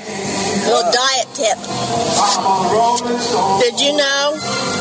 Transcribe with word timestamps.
Little 0.00 0.90
diet 0.92 1.28
tip. 1.34 1.58
Did 3.60 3.80
you 3.80 3.96
know 3.96 4.38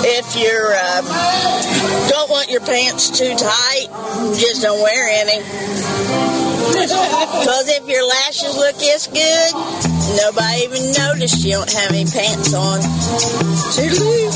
if 0.07 0.35
you 0.35 0.49
uh, 0.49 2.09
don't 2.09 2.29
want 2.29 2.49
your 2.49 2.61
pants 2.61 3.09
too 3.09 3.36
tight, 3.36 3.88
just 4.38 4.61
don't 4.61 4.81
wear 4.81 5.08
any. 5.09 5.42
Because 6.75 7.70
if 7.70 7.88
your 7.88 8.07
lashes 8.07 8.55
look 8.57 8.75
this 8.77 9.07
good, 9.07 9.54
nobody 10.17 10.63
even 10.63 10.91
noticed 10.91 11.43
you 11.45 11.54
don't 11.54 11.71
have 11.71 11.91
any 11.91 12.05
pants 12.05 12.54
on. 12.54 12.82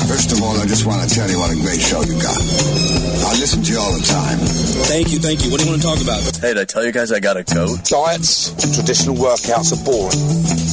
First 0.06 0.32
of 0.32 0.42
all, 0.42 0.56
I 0.60 0.66
just 0.66 0.86
want 0.86 1.08
to 1.08 1.14
tell 1.14 1.30
you 1.30 1.38
what 1.38 1.50
a 1.50 1.56
great 1.56 1.80
show 1.80 2.02
you 2.02 2.20
got. 2.20 2.99
I 3.30 3.38
listen 3.38 3.62
to 3.62 3.70
you 3.70 3.78
all 3.78 3.94
the 3.94 4.02
time. 4.02 4.42
Thank 4.90 5.14
you, 5.14 5.22
thank 5.22 5.46
you. 5.46 5.54
What 5.54 5.62
do 5.62 5.66
you 5.66 5.70
want 5.70 5.82
to 5.82 5.86
talk 5.86 6.02
about? 6.02 6.18
Hey, 6.42 6.50
did 6.50 6.58
I 6.58 6.64
tell 6.66 6.82
you 6.84 6.90
guys 6.90 7.14
I 7.14 7.20
got 7.20 7.36
a 7.38 7.44
coat? 7.46 7.78
Diets 7.86 8.50
traditional 8.74 9.14
workouts 9.14 9.70
are 9.70 9.78
boring. 9.86 10.18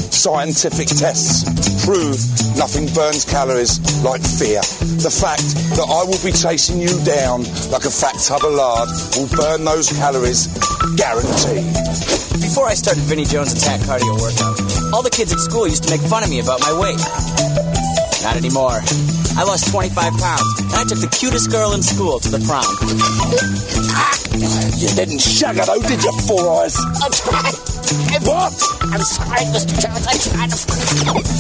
Scientific 0.10 0.90
tests 0.90 1.46
prove 1.86 2.18
nothing 2.58 2.90
burns 2.98 3.30
calories 3.30 3.78
like 4.02 4.26
fear. 4.26 4.66
The 5.06 5.14
fact 5.14 5.46
that 5.78 5.86
I 5.86 6.02
will 6.10 6.18
be 6.26 6.34
chasing 6.34 6.82
you 6.82 6.98
down 7.06 7.46
like 7.70 7.86
a 7.86 7.94
fat 7.94 8.18
tub 8.26 8.42
of 8.42 8.50
lard 8.50 8.90
will 9.14 9.30
burn 9.38 9.62
those 9.62 9.94
calories, 9.94 10.50
guaranteed. 10.98 11.62
Before 12.42 12.66
I 12.66 12.74
started 12.74 13.06
Vinnie 13.06 13.30
Jones' 13.30 13.54
attack 13.54 13.86
cardio 13.86 14.18
workout, 14.18 14.58
all 14.98 15.06
the 15.06 15.14
kids 15.14 15.30
at 15.30 15.38
school 15.38 15.70
used 15.70 15.86
to 15.86 15.94
make 15.94 16.02
fun 16.02 16.24
of 16.26 16.30
me 16.34 16.42
about 16.42 16.58
my 16.66 16.74
weight. 16.74 18.07
Not 18.24 18.36
anymore. 18.36 18.82
I 19.38 19.44
lost 19.46 19.70
25 19.72 19.94
pounds, 19.96 20.60
and 20.60 20.74
I 20.74 20.84
took 20.90 21.00
the 21.00 21.08
cutest 21.08 21.52
girl 21.52 21.74
in 21.74 21.82
school 21.84 22.20
to 22.20 22.30
the 22.30 22.42
prom. 22.46 22.66
You 24.78 24.90
didn't 24.94 25.22
shag 25.22 25.58
it 25.58 25.70
out, 25.70 25.82
did 25.86 26.04
you, 26.04 26.14
Four 26.26 26.62
Eyes? 26.62 26.76
I 26.78 27.10
tried. 27.10 27.56
What? 28.26 28.54
I'm 28.94 29.02
sorry, 29.02 29.46
Mr. 29.54 29.74
Jones. 29.78 30.06
I 30.06 30.18
tried 30.18 30.50
to. 30.50 30.58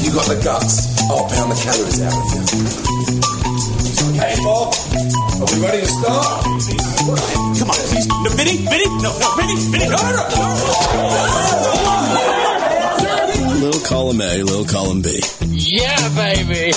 You 0.01 0.13
got 0.13 0.25
the 0.29 0.37
guts. 0.43 1.05
Oh, 1.09 1.21
I'll 1.21 1.29
pound 1.29 1.51
the 1.51 1.57
calories 1.57 2.01
out 2.01 2.13
of 2.13 2.25
you. 2.33 2.41
Hey, 4.17 4.37
Bob. 4.41 4.73
Are 5.37 5.45
we 5.53 5.61
ready 5.61 5.81
to 5.81 5.89
start? 5.89 6.41
Come 7.61 7.69
on, 7.69 7.77
please. 7.89 8.07
No, 8.07 8.29
Vinny, 8.33 8.57
Vinny, 8.65 8.87
no, 9.01 9.13
no, 9.13 9.27
Vinny, 9.37 9.55
Vinny, 9.69 9.85
no, 9.89 9.97
no, 9.97 10.23
no. 10.25 10.45
Little 12.09 12.16
column 13.87 14.19
A, 14.19 14.43
little 14.43 14.65
column 14.65 15.01
B. 15.01 15.19
Yeah, 15.41 15.95
baby. 16.15 16.73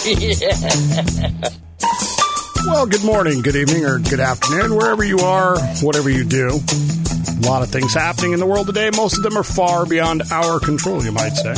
Well, 2.66 2.86
good 2.86 3.02
morning, 3.04 3.40
good 3.40 3.56
evening, 3.56 3.86
or 3.86 3.98
good 3.98 4.20
afternoon, 4.20 4.76
wherever 4.76 5.02
you 5.02 5.18
are, 5.20 5.58
whatever 5.80 6.10
you 6.10 6.24
do. 6.24 6.48
A 6.48 7.42
lot 7.46 7.62
of 7.62 7.70
things 7.70 7.94
happening 7.94 8.32
in 8.32 8.38
the 8.38 8.46
world 8.46 8.66
today. 8.66 8.90
Most 8.94 9.16
of 9.16 9.22
them 9.24 9.36
are 9.38 9.42
far 9.42 9.86
beyond 9.86 10.22
our 10.30 10.60
control, 10.60 11.02
you 11.02 11.10
might 11.10 11.30
say. 11.30 11.54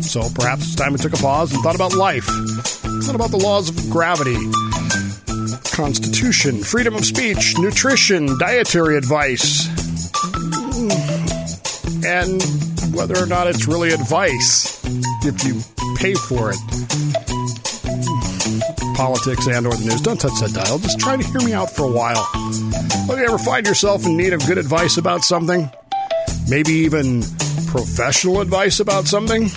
So 0.00 0.22
perhaps 0.34 0.62
it's 0.62 0.74
time 0.74 0.94
we 0.94 0.98
took 0.98 1.12
a 1.12 1.18
pause 1.18 1.52
and 1.52 1.62
thought 1.62 1.74
about 1.74 1.94
life, 1.94 2.24
thought 2.24 3.14
about 3.14 3.30
the 3.30 3.36
laws 3.36 3.68
of 3.68 3.90
gravity, 3.90 4.38
constitution, 5.76 6.62
freedom 6.64 6.94
of 6.94 7.04
speech, 7.04 7.54
nutrition, 7.58 8.38
dietary 8.38 8.96
advice, 8.96 9.68
and 12.04 12.42
whether 12.94 13.22
or 13.22 13.26
not 13.26 13.46
it's 13.46 13.68
really 13.68 13.92
advice 13.92 14.71
if 15.24 15.44
you 15.44 15.60
pay 15.96 16.14
for 16.14 16.50
it 16.50 16.58
politics 18.94 19.46
and 19.48 19.66
or 19.66 19.74
the 19.74 19.84
news. 19.84 20.00
Don't 20.00 20.20
touch 20.20 20.38
that 20.40 20.52
dial. 20.52 20.78
Just 20.78 21.00
try 21.00 21.16
to 21.16 21.22
hear 21.22 21.40
me 21.40 21.52
out 21.52 21.70
for 21.70 21.84
a 21.84 21.92
while. 21.92 22.28
Well, 23.08 23.18
you 23.18 23.24
ever 23.24 23.38
find 23.38 23.66
yourself 23.66 24.06
in 24.06 24.16
need 24.16 24.32
of 24.32 24.46
good 24.46 24.58
advice 24.58 24.96
about 24.96 25.22
something? 25.22 25.68
Maybe 26.48 26.72
even 26.72 27.22
professional 27.66 28.40
advice 28.40 28.80
about 28.80 29.06
something? 29.06 29.48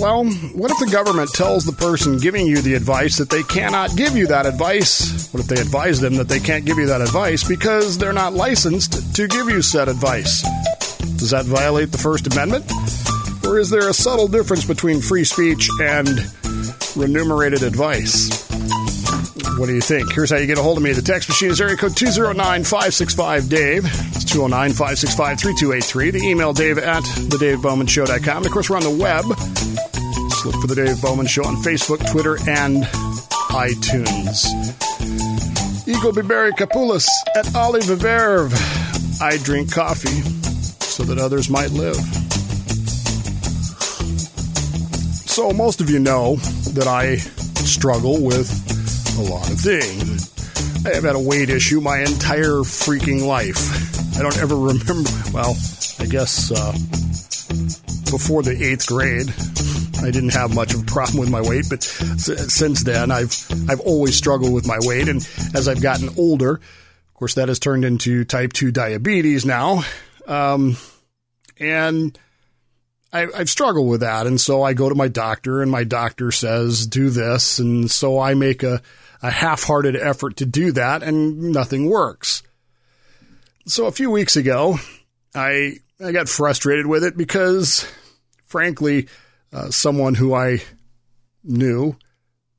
Well, 0.00 0.24
what 0.54 0.70
if 0.70 0.78
the 0.78 0.88
government 0.90 1.30
tells 1.34 1.64
the 1.64 1.72
person 1.72 2.18
giving 2.18 2.46
you 2.46 2.62
the 2.62 2.74
advice 2.74 3.18
that 3.18 3.30
they 3.30 3.42
cannot 3.42 3.96
give 3.96 4.16
you 4.16 4.26
that 4.28 4.46
advice? 4.46 5.32
What 5.32 5.40
if 5.40 5.48
they 5.48 5.60
advise 5.60 6.00
them 6.00 6.14
that 6.16 6.28
they 6.28 6.40
can't 6.40 6.64
give 6.64 6.78
you 6.78 6.86
that 6.86 7.00
advice 7.00 7.46
because 7.46 7.98
they're 7.98 8.12
not 8.12 8.32
licensed 8.32 9.14
to 9.16 9.26
give 9.26 9.48
you 9.48 9.60
said 9.60 9.88
advice? 9.88 10.42
Does 11.18 11.30
that 11.30 11.44
violate 11.46 11.90
the 11.90 11.98
First 11.98 12.32
Amendment? 12.32 12.64
Or 13.48 13.58
is 13.58 13.70
there 13.70 13.88
a 13.88 13.94
subtle 13.94 14.28
difference 14.28 14.64
between 14.64 15.00
free 15.00 15.24
speech 15.24 15.68
and 15.80 16.08
remunerated 16.98 17.62
advice. 17.62 18.46
What 19.56 19.66
do 19.66 19.74
you 19.74 19.80
think? 19.80 20.12
Here's 20.12 20.30
how 20.30 20.36
you 20.36 20.46
get 20.46 20.58
a 20.58 20.62
hold 20.62 20.76
of 20.76 20.82
me. 20.82 20.92
The 20.92 21.02
text 21.02 21.28
machine 21.28 21.50
is 21.50 21.60
area 21.60 21.76
code 21.76 21.96
209 21.96 22.64
565 22.64 23.48
Dave. 23.48 23.84
It's 23.84 24.24
209 24.24 24.70
565 24.70 25.40
3283. 25.40 26.10
The 26.10 26.26
email 26.26 26.52
Dave 26.52 26.78
at 26.78 27.02
thedavebowmanshow.com. 27.02 28.44
Of 28.44 28.52
course, 28.52 28.70
we're 28.70 28.76
on 28.76 28.82
the 28.82 28.90
web. 28.90 29.24
Just 30.30 30.46
look 30.46 30.54
for 30.60 30.66
The 30.66 30.74
Dave 30.74 31.00
Bowman 31.00 31.26
Show 31.26 31.44
on 31.44 31.56
Facebook, 31.56 32.08
Twitter, 32.10 32.36
and 32.48 32.84
iTunes. 33.50 34.46
Eagle 35.88 36.12
Biberi 36.12 36.52
Capulis 36.52 37.08
at 37.34 37.54
Olive 37.56 37.84
Verve. 37.84 38.52
I 39.20 39.38
drink 39.38 39.72
coffee 39.72 40.20
so 40.80 41.02
that 41.04 41.18
others 41.18 41.48
might 41.48 41.70
live. 41.70 41.96
So, 45.38 45.52
most 45.52 45.80
of 45.80 45.88
you 45.88 46.00
know 46.00 46.34
that 46.74 46.88
I 46.88 47.14
struggle 47.62 48.24
with 48.24 48.50
a 49.20 49.32
lot 49.32 49.48
of 49.48 49.60
things. 49.60 50.34
I 50.84 50.92
have 50.96 51.04
had 51.04 51.14
a 51.14 51.20
weight 51.20 51.48
issue 51.48 51.80
my 51.80 51.98
entire 52.00 52.66
freaking 52.66 53.24
life. 53.24 54.18
I 54.18 54.22
don't 54.22 54.36
ever 54.38 54.56
remember, 54.56 55.08
well, 55.32 55.56
I 56.00 56.06
guess 56.06 56.50
uh, 56.50 56.72
before 58.10 58.42
the 58.42 58.58
eighth 58.60 58.88
grade, 58.88 59.32
I 60.04 60.10
didn't 60.10 60.34
have 60.34 60.56
much 60.56 60.74
of 60.74 60.82
a 60.82 60.86
problem 60.86 61.20
with 61.20 61.30
my 61.30 61.40
weight, 61.40 61.66
but 61.70 61.84
since 61.84 62.82
then, 62.82 63.12
I've 63.12 63.32
I've 63.70 63.80
always 63.82 64.16
struggled 64.16 64.52
with 64.52 64.66
my 64.66 64.78
weight, 64.80 65.08
and 65.08 65.18
as 65.54 65.68
I've 65.68 65.80
gotten 65.80 66.08
older, 66.18 66.54
of 66.54 67.14
course, 67.14 67.34
that 67.34 67.46
has 67.46 67.60
turned 67.60 67.84
into 67.84 68.24
type 68.24 68.52
two 68.54 68.72
diabetes 68.72 69.46
now, 69.46 69.84
um, 70.26 70.76
and 71.60 72.18
I, 73.12 73.26
I've 73.34 73.48
struggled 73.48 73.88
with 73.88 74.00
that, 74.00 74.26
and 74.26 74.40
so 74.40 74.62
I 74.62 74.74
go 74.74 74.88
to 74.88 74.94
my 74.94 75.08
doctor, 75.08 75.62
and 75.62 75.70
my 75.70 75.84
doctor 75.84 76.30
says 76.30 76.86
do 76.86 77.10
this, 77.10 77.58
and 77.58 77.90
so 77.90 78.20
I 78.20 78.34
make 78.34 78.62
a, 78.62 78.82
a 79.22 79.30
half-hearted 79.30 79.96
effort 79.96 80.36
to 80.36 80.46
do 80.46 80.72
that, 80.72 81.02
and 81.02 81.52
nothing 81.52 81.88
works. 81.88 82.42
So 83.66 83.86
a 83.86 83.92
few 83.92 84.10
weeks 84.10 84.36
ago, 84.36 84.78
I 85.34 85.78
I 86.04 86.12
got 86.12 86.28
frustrated 86.28 86.86
with 86.86 87.02
it 87.02 87.16
because, 87.16 87.90
frankly, 88.46 89.08
uh, 89.52 89.70
someone 89.70 90.14
who 90.14 90.34
I 90.34 90.62
knew 91.42 91.96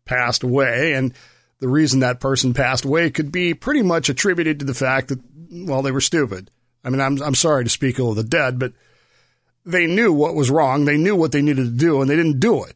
passed 0.05 0.43
away, 0.43 0.93
and 0.93 1.13
the 1.59 1.69
reason 1.69 1.99
that 1.99 2.19
person 2.19 2.53
passed 2.53 2.85
away 2.85 3.11
could 3.11 3.31
be 3.31 3.53
pretty 3.53 3.81
much 3.81 4.09
attributed 4.09 4.59
to 4.59 4.65
the 4.65 4.73
fact 4.73 5.09
that 5.09 5.19
well 5.51 5.81
they 5.81 5.91
were 5.91 6.01
stupid. 6.01 6.49
I 6.83 6.89
mean, 6.89 7.01
I'm 7.01 7.21
I'm 7.21 7.35
sorry 7.35 7.63
to 7.63 7.69
speak 7.69 7.99
ill 7.99 8.09
of 8.09 8.15
the 8.15 8.23
dead, 8.23 8.57
but 8.57 8.73
they 9.65 9.87
knew 9.87 10.11
what 10.11 10.35
was 10.35 10.51
wrong. 10.51 10.85
They 10.85 10.97
knew 10.97 11.15
what 11.15 11.31
they 11.31 11.41
needed 11.41 11.65
to 11.65 11.71
do 11.71 12.01
and 12.01 12.09
they 12.09 12.15
didn't 12.15 12.39
do 12.39 12.63
it. 12.63 12.75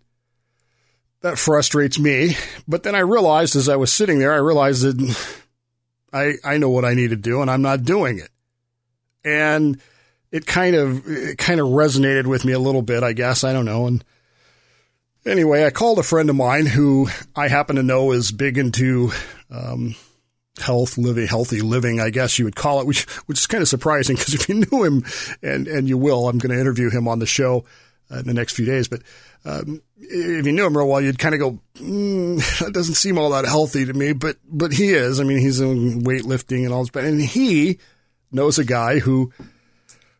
That 1.21 1.37
frustrates 1.37 1.97
me. 1.97 2.35
But 2.67 2.83
then 2.83 2.95
I 2.95 2.99
realized 2.99 3.55
as 3.55 3.69
I 3.69 3.77
was 3.77 3.91
sitting 3.91 4.19
there, 4.19 4.33
I 4.33 4.37
realized 4.37 4.83
that 4.83 5.17
I, 6.13 6.33
I 6.43 6.57
know 6.57 6.69
what 6.69 6.85
I 6.85 6.93
need 6.93 7.09
to 7.09 7.15
do 7.15 7.41
and 7.41 7.49
I'm 7.49 7.61
not 7.61 7.83
doing 7.83 8.19
it. 8.19 8.29
And 9.25 9.79
it 10.31 10.45
kind 10.45 10.75
of, 10.75 11.07
it 11.07 11.37
kind 11.37 11.59
of 11.59 11.67
resonated 11.67 12.27
with 12.27 12.43
me 12.43 12.51
a 12.53 12.59
little 12.59 12.81
bit, 12.81 13.03
I 13.03 13.13
guess. 13.13 13.43
I 13.43 13.53
don't 13.53 13.65
know. 13.65 13.87
And 13.87 14.03
anyway, 15.25 15.65
I 15.65 15.69
called 15.69 15.99
a 15.99 16.03
friend 16.03 16.29
of 16.29 16.35
mine 16.35 16.65
who 16.65 17.07
I 17.35 17.47
happen 17.47 17.77
to 17.77 17.83
know 17.83 18.11
is 18.11 18.31
big 18.31 18.57
into, 18.57 19.11
um, 19.49 19.95
health, 20.59 20.97
living, 20.97 21.27
healthy 21.27 21.61
living, 21.61 21.99
I 21.99 22.09
guess 22.09 22.37
you 22.37 22.45
would 22.45 22.55
call 22.55 22.79
it, 22.79 22.87
which, 22.87 23.03
which 23.25 23.39
is 23.39 23.47
kind 23.47 23.61
of 23.61 23.67
surprising 23.67 24.15
because 24.15 24.33
if 24.33 24.49
you 24.49 24.55
knew 24.55 24.83
him, 24.83 25.03
and, 25.41 25.67
and 25.67 25.87
you 25.87 25.97
will, 25.97 26.27
I'm 26.27 26.37
going 26.37 26.53
to 26.53 26.59
interview 26.59 26.89
him 26.89 27.07
on 27.07 27.19
the 27.19 27.25
show 27.25 27.65
uh, 28.11 28.19
in 28.19 28.25
the 28.25 28.33
next 28.33 28.55
few 28.55 28.65
days, 28.65 28.87
but 28.87 29.01
um, 29.45 29.81
if 29.97 30.45
you 30.45 30.51
knew 30.51 30.65
him 30.65 30.77
real 30.77 30.87
well, 30.87 31.01
you'd 31.01 31.19
kind 31.19 31.35
of 31.35 31.39
go, 31.39 31.59
mm, 31.75 32.59
that 32.59 32.73
doesn't 32.73 32.95
seem 32.95 33.17
all 33.17 33.31
that 33.31 33.45
healthy 33.45 33.85
to 33.85 33.93
me, 33.93 34.13
but, 34.13 34.37
but 34.47 34.71
he 34.71 34.93
is. 34.93 35.19
I 35.19 35.23
mean, 35.23 35.39
he's 35.39 35.59
in 35.59 36.01
weightlifting 36.01 36.63
and 36.63 36.73
all 36.73 36.81
this, 36.81 36.91
but, 36.91 37.03
and 37.03 37.21
he 37.21 37.79
knows 38.31 38.57
a 38.57 38.65
guy 38.65 38.99
who, 38.99 39.31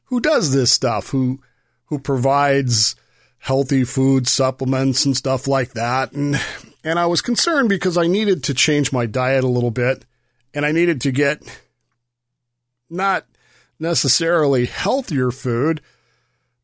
who 0.06 0.19
does 0.19 0.54
this 0.54 0.72
stuff, 0.72 1.10
who, 1.10 1.40
who 1.86 2.00
provides 2.00 2.96
healthy 3.40 3.84
food 3.84 4.28
supplements 4.28 5.06
and 5.06 5.18
stuff 5.18 5.48
like 5.48 5.74
that. 5.74 6.13
And, 6.13 6.40
and 6.84 6.98
I 6.98 7.06
was 7.06 7.22
concerned 7.22 7.69
because 7.69 7.98
I 7.98 8.07
needed 8.07 8.44
to 8.46 8.54
change 8.54 8.94
my 8.94 9.06
diet 9.06 9.44
a 9.44 9.50
little 9.50 9.72
bit 9.72 10.06
and 10.54 10.66
I 10.66 10.72
needed 10.72 11.02
to 11.02 11.12
get 11.12 11.42
not 12.90 13.26
necessarily 13.80 14.66
healthier 14.66 15.32
food, 15.32 15.82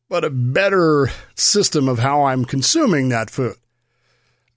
but 0.08 0.24
a 0.24 0.30
better 0.30 1.08
system 1.34 1.88
of 1.88 1.98
how 1.98 2.24
I'm 2.24 2.44
consuming 2.44 3.08
that 3.08 3.30
food. 3.30 3.56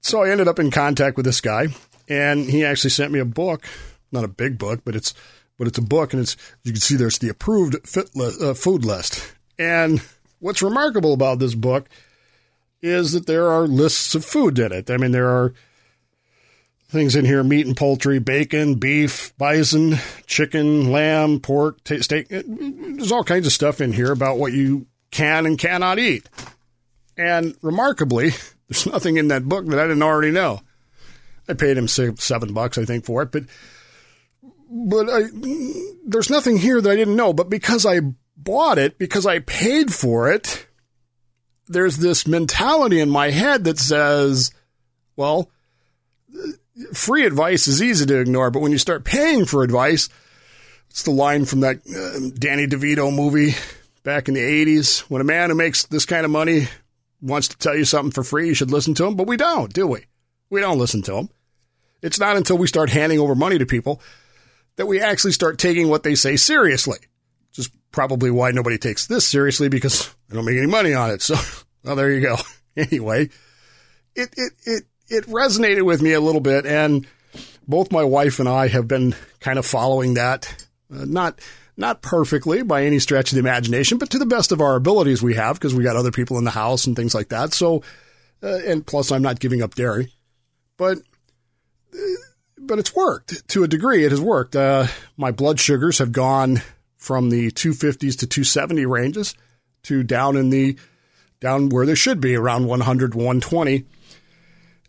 So 0.02 0.24
I 0.24 0.30
ended 0.30 0.48
up 0.48 0.60
in 0.60 0.72
contact 0.72 1.16
with 1.18 1.26
this 1.26 1.42
guy, 1.42 1.68
and 2.10 2.50
he 2.50 2.66
actually 2.66 2.90
sent 2.90 3.12
me 3.12 3.20
a 3.20 3.26
book, 3.26 3.66
not 4.12 4.24
a 4.24 4.30
big 4.30 4.58
book, 4.58 4.82
but 4.84 4.96
it's 4.96 5.14
but 5.58 5.68
it's 5.68 5.78
a 5.78 5.84
book, 5.84 6.14
and 6.14 6.22
it's 6.22 6.36
you 6.64 6.72
can 6.72 6.82
see 6.82 6.96
there's 6.96 7.20
the 7.20 7.30
approved 7.30 7.88
fit 7.88 8.16
li- 8.16 8.36
uh, 8.42 8.54
food 8.54 8.84
list, 8.84 9.34
and 9.58 10.02
what's 10.40 10.62
remarkable 10.62 11.14
about 11.14 11.40
this 11.40 11.56
book 11.56 11.88
is 12.82 13.14
that 13.14 13.28
there 13.28 13.50
are 13.50 13.66
lists 13.66 14.14
of 14.14 14.26
food 14.26 14.60
in 14.60 14.74
it. 14.74 14.92
I 14.92 14.98
mean, 14.98 15.12
there 15.12 15.30
are 15.30 15.54
things 16.94 17.16
in 17.16 17.26
here 17.26 17.44
meat 17.44 17.66
and 17.66 17.76
poultry, 17.76 18.20
bacon, 18.20 18.76
beef, 18.76 19.36
bison, 19.38 19.98
chicken, 20.26 20.92
lamb, 20.92 21.40
pork, 21.40 21.84
t- 21.84 22.02
steak. 22.02 22.28
Eh, 22.32 22.44
there's 22.46 23.12
all 23.12 23.24
kinds 23.24 23.46
of 23.46 23.52
stuff 23.52 23.82
in 23.82 23.92
here 23.92 24.12
about 24.12 24.38
what 24.38 24.54
you 24.54 24.88
can 25.12 25.46
and 25.46 25.60
cannot 25.60 26.00
eat. 26.00 26.30
And 27.18 27.56
remarkably, 27.62 28.32
there's 28.70 28.86
nothing 28.86 29.18
in 29.18 29.28
that 29.28 29.44
book 29.44 29.66
that 29.66 29.80
I 29.80 29.84
didn't 29.84 30.04
already 30.04 30.32
know. 30.32 30.62
I 31.50 31.54
paid 31.54 31.78
him 31.78 31.90
seven 31.90 32.54
bucks, 32.54 32.78
I 32.78 32.86
think, 32.86 33.04
for 33.04 33.22
it, 33.24 33.32
but 33.32 33.44
but 34.70 35.08
I, 35.10 35.24
there's 36.06 36.30
nothing 36.30 36.58
here 36.58 36.80
that 36.80 36.90
I 36.90 36.96
didn't 36.96 37.18
know. 37.18 37.34
But 37.34 37.50
because 37.50 37.86
I 37.86 38.00
bought 38.38 38.78
it, 38.78 38.98
because 38.98 39.26
I 39.26 39.40
paid 39.40 39.94
for 39.94 40.32
it, 40.32 40.68
there's 41.68 41.98
this 41.98 42.26
mentality 42.26 43.00
in 43.00 43.10
my 43.10 43.30
head 43.30 43.66
that 43.66 43.78
says, 43.78 44.52
well, 45.16 45.52
free 46.94 47.26
advice 47.26 47.68
is 47.68 47.82
easy 47.82 48.06
to 48.06 48.20
ignore, 48.20 48.52
but 48.52 48.62
when 48.62 48.72
you 48.72 48.78
start 48.78 49.04
paying 49.04 49.46
for 49.46 49.64
advice, 49.64 50.10
it's 50.90 51.04
the 51.04 51.12
line 51.12 51.46
from 51.46 51.62
that 51.62 51.78
uh, 51.78 52.38
Danny 52.38 52.68
DeVito 52.68 53.14
movie 53.14 53.56
back 54.04 54.28
in 54.28 54.34
the 54.34 54.42
80s. 54.42 55.00
When 55.02 55.22
a 55.22 55.26
man 55.26 55.50
who 55.50 55.56
makes 55.56 55.86
this 55.86 56.06
kind 56.06 56.26
of 56.26 56.32
money 56.32 56.68
wants 57.22 57.48
to 57.50 57.58
tell 57.58 57.76
you 57.76 57.86
something 57.86 58.12
for 58.12 58.24
free, 58.24 58.48
you 58.48 58.54
should 58.54 58.72
listen 58.72 58.94
to 58.96 59.06
him, 59.06 59.16
but 59.16 59.28
we 59.28 59.38
don't, 59.38 59.74
do 59.74 59.88
we? 59.88 60.06
We 60.50 60.62
don't 60.62 60.78
listen 60.78 61.02
to 61.04 61.16
him. 61.16 61.30
It's 62.02 62.20
not 62.20 62.36
until 62.36 62.58
we 62.58 62.68
start 62.68 62.90
handing 62.90 63.20
over 63.20 63.34
money 63.34 63.58
to 63.58 63.66
people 63.66 64.02
that 64.76 64.86
we 64.86 65.00
actually 65.00 65.32
start 65.32 65.58
taking 65.58 65.90
what 65.90 66.04
they 66.04 66.16
say 66.16 66.36
seriously. 66.36 67.00
Which 67.50 67.60
is 67.60 67.70
probably 67.92 68.30
why 68.30 68.52
nobody 68.52 68.78
takes 68.78 69.08
this 69.08 69.28
seriously 69.28 69.70
because 69.70 70.14
I 70.30 70.36
don't 70.36 70.46
make 70.46 70.58
any 70.58 70.68
money 70.68 70.94
on 70.94 71.12
it. 71.12 71.22
So, 71.22 71.36
well, 71.84 71.96
there 71.96 72.12
you 72.12 72.22
go. 72.22 72.38
Anyway, 72.76 73.30
it, 74.16 74.34
it, 74.36 74.54
it, 74.66 74.84
it 75.14 75.26
resonated 75.28 75.84
with 75.84 76.02
me 76.02 76.14
a 76.14 76.22
little 76.22 76.42
bit 76.42 76.66
and 76.66 77.06
both 77.68 77.92
my 77.92 78.04
wife 78.04 78.40
and 78.40 78.50
I 78.50 78.68
have 78.68 78.88
been 78.88 79.16
kind 79.40 79.60
of 79.60 79.66
following 79.66 80.16
that. 80.16 80.66
Uh, 80.94 81.06
not, 81.06 81.40
not 81.78 82.02
perfectly 82.02 82.64
by 82.64 82.84
any 82.84 83.00
stretch 83.00 83.32
of 83.32 83.36
the 83.36 83.40
imagination, 83.40 83.98
but 83.98 84.10
to 84.10 84.20
the 84.20 84.26
best 84.26 84.52
of 84.52 84.62
our 84.62 84.76
abilities 84.76 85.22
we 85.24 85.36
have 85.36 85.56
because 85.56 85.74
we 85.74 85.84
got 85.84 85.96
other 85.96 86.12
people 86.12 86.38
in 86.38 86.44
the 86.44 86.52
house 86.52 86.86
and 86.86 86.96
things 86.96 87.16
like 87.16 87.30
that. 87.30 87.54
So, 87.54 87.84
uh, 88.42 88.60
and 88.66 88.86
plus 88.86 89.12
I'm 89.12 89.22
not 89.22 89.40
giving 89.40 89.62
up 89.62 89.76
dairy, 89.76 90.12
but 90.78 90.98
uh, 91.94 91.98
but 92.58 92.80
it's 92.80 92.96
worked 92.96 93.48
to 93.50 93.64
a 93.64 93.68
degree. 93.68 94.06
It 94.06 94.12
has 94.12 94.22
worked. 94.22 94.56
Uh, 94.56 94.88
my 95.18 95.32
blood 95.32 95.60
sugars 95.60 96.00
have 96.00 96.12
gone 96.12 96.62
from 96.98 97.30
the 97.30 97.52
250s 97.52 98.20
to 98.20 98.28
270 98.28 98.86
ranges 98.86 99.36
to 99.84 100.04
down 100.04 100.38
in 100.38 100.50
the 100.50 100.78
down 101.40 101.70
where 101.70 101.86
they 101.86 101.96
should 101.96 102.22
be 102.22 102.36
around 102.36 102.68
100 102.68 103.16
120 103.16 103.86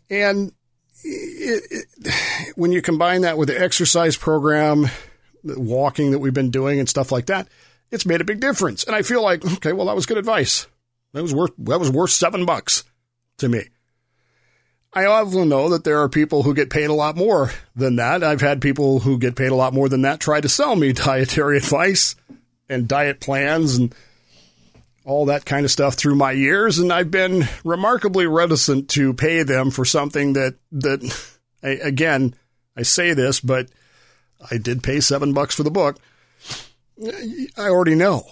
and 0.09 0.51
it, 1.03 1.87
it, 1.99 2.53
when 2.55 2.71
you 2.71 2.81
combine 2.81 3.21
that 3.21 3.37
with 3.37 3.49
the 3.49 3.59
exercise 3.59 4.17
program 4.17 4.87
the 5.43 5.59
walking 5.59 6.11
that 6.11 6.19
we've 6.19 6.33
been 6.33 6.51
doing 6.51 6.79
and 6.79 6.89
stuff 6.89 7.11
like 7.11 7.27
that 7.27 7.47
it's 7.91 8.05
made 8.05 8.21
a 8.21 8.25
big 8.25 8.39
difference. 8.39 8.83
And 8.83 8.95
i 8.95 9.01
feel 9.01 9.23
like 9.23 9.45
okay 9.45 9.73
well 9.73 9.87
that 9.87 9.95
was 9.95 10.05
good 10.05 10.17
advice. 10.17 10.67
That 11.13 11.21
was 11.21 11.33
worth 11.33 11.51
that 11.59 11.79
was 11.79 11.91
worth 11.91 12.11
seven 12.11 12.45
bucks 12.45 12.83
to 13.37 13.47
me. 13.49 13.61
I 14.93 15.05
also 15.05 15.43
know 15.43 15.69
that 15.69 15.83
there 15.83 16.01
are 16.01 16.09
people 16.09 16.43
who 16.43 16.53
get 16.53 16.69
paid 16.69 16.89
a 16.89 16.93
lot 16.93 17.17
more 17.17 17.51
than 17.75 17.97
that. 17.97 18.23
I've 18.23 18.41
had 18.41 18.61
people 18.61 18.99
who 18.99 19.19
get 19.19 19.35
paid 19.35 19.51
a 19.51 19.55
lot 19.55 19.73
more 19.73 19.89
than 19.89 20.03
that 20.03 20.21
try 20.21 20.39
to 20.39 20.49
sell 20.49 20.75
me 20.75 20.93
dietary 20.93 21.57
advice 21.57 22.15
and 22.69 22.87
diet 22.87 23.19
plans 23.19 23.75
and 23.77 23.93
all 25.05 25.27
that 25.27 25.45
kind 25.45 25.63
of 25.63 25.71
stuff 25.71 25.93
through 25.93 26.15
my 26.15 26.31
years, 26.31 26.79
and 26.79 26.91
I've 26.91 27.11
been 27.11 27.47
remarkably 27.63 28.25
reticent 28.25 28.89
to 28.89 29.13
pay 29.13 29.43
them 29.43 29.71
for 29.71 29.85
something 29.85 30.33
that 30.33 30.55
that 30.73 31.29
I, 31.63 31.69
again 31.69 32.35
I 32.75 32.81
say 32.83 33.13
this, 33.13 33.39
but 33.39 33.69
I 34.51 34.57
did 34.57 34.83
pay 34.83 34.99
seven 34.99 35.33
bucks 35.33 35.55
for 35.55 35.63
the 35.63 35.71
book. 35.71 35.97
I 37.57 37.69
already 37.69 37.95
know. 37.95 38.25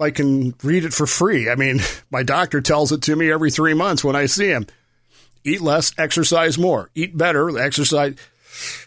I 0.00 0.10
can 0.10 0.54
read 0.62 0.84
it 0.84 0.94
for 0.94 1.06
free. 1.06 1.50
I 1.50 1.56
mean, 1.56 1.80
my 2.10 2.22
doctor 2.22 2.60
tells 2.60 2.92
it 2.92 3.02
to 3.02 3.16
me 3.16 3.32
every 3.32 3.50
three 3.50 3.74
months 3.74 4.04
when 4.04 4.14
I 4.14 4.26
see 4.26 4.48
him 4.48 4.66
eat 5.44 5.60
less, 5.60 5.92
exercise 5.98 6.58
more, 6.58 6.90
eat 6.94 7.16
better, 7.16 7.58
exercise. 7.58 8.16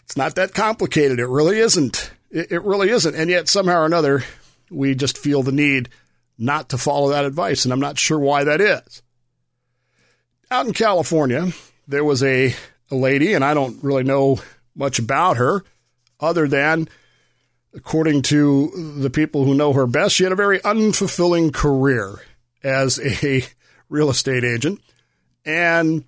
It's 0.04 0.16
not 0.16 0.34
that 0.36 0.54
complicated. 0.54 1.18
It 1.18 1.26
really 1.26 1.58
isn't. 1.58 2.10
It, 2.30 2.52
it 2.52 2.62
really 2.62 2.90
isn't. 2.90 3.14
And 3.14 3.30
yet, 3.30 3.48
somehow 3.48 3.80
or 3.80 3.86
another, 3.86 4.22
we 4.70 4.94
just 4.94 5.18
feel 5.18 5.42
the 5.42 5.52
need 5.52 5.88
not 6.42 6.70
to 6.70 6.78
follow 6.78 7.10
that 7.10 7.24
advice. 7.24 7.64
And 7.64 7.72
I'm 7.72 7.80
not 7.80 7.98
sure 7.98 8.18
why 8.18 8.44
that 8.44 8.60
is. 8.60 9.02
Out 10.50 10.66
in 10.66 10.72
California, 10.72 11.52
there 11.88 12.04
was 12.04 12.22
a, 12.22 12.54
a 12.90 12.94
lady, 12.94 13.32
and 13.32 13.44
I 13.44 13.54
don't 13.54 13.82
really 13.82 14.02
know 14.02 14.40
much 14.74 14.98
about 14.98 15.36
her 15.36 15.62
other 16.20 16.46
than, 16.46 16.88
according 17.74 18.22
to 18.22 18.94
the 18.98 19.10
people 19.10 19.44
who 19.44 19.54
know 19.54 19.72
her 19.72 19.86
best, 19.86 20.14
she 20.14 20.24
had 20.24 20.32
a 20.32 20.36
very 20.36 20.60
unfulfilling 20.60 21.52
career 21.52 22.20
as 22.62 22.98
a 23.00 23.44
real 23.88 24.10
estate 24.10 24.44
agent. 24.44 24.80
And 25.44 26.04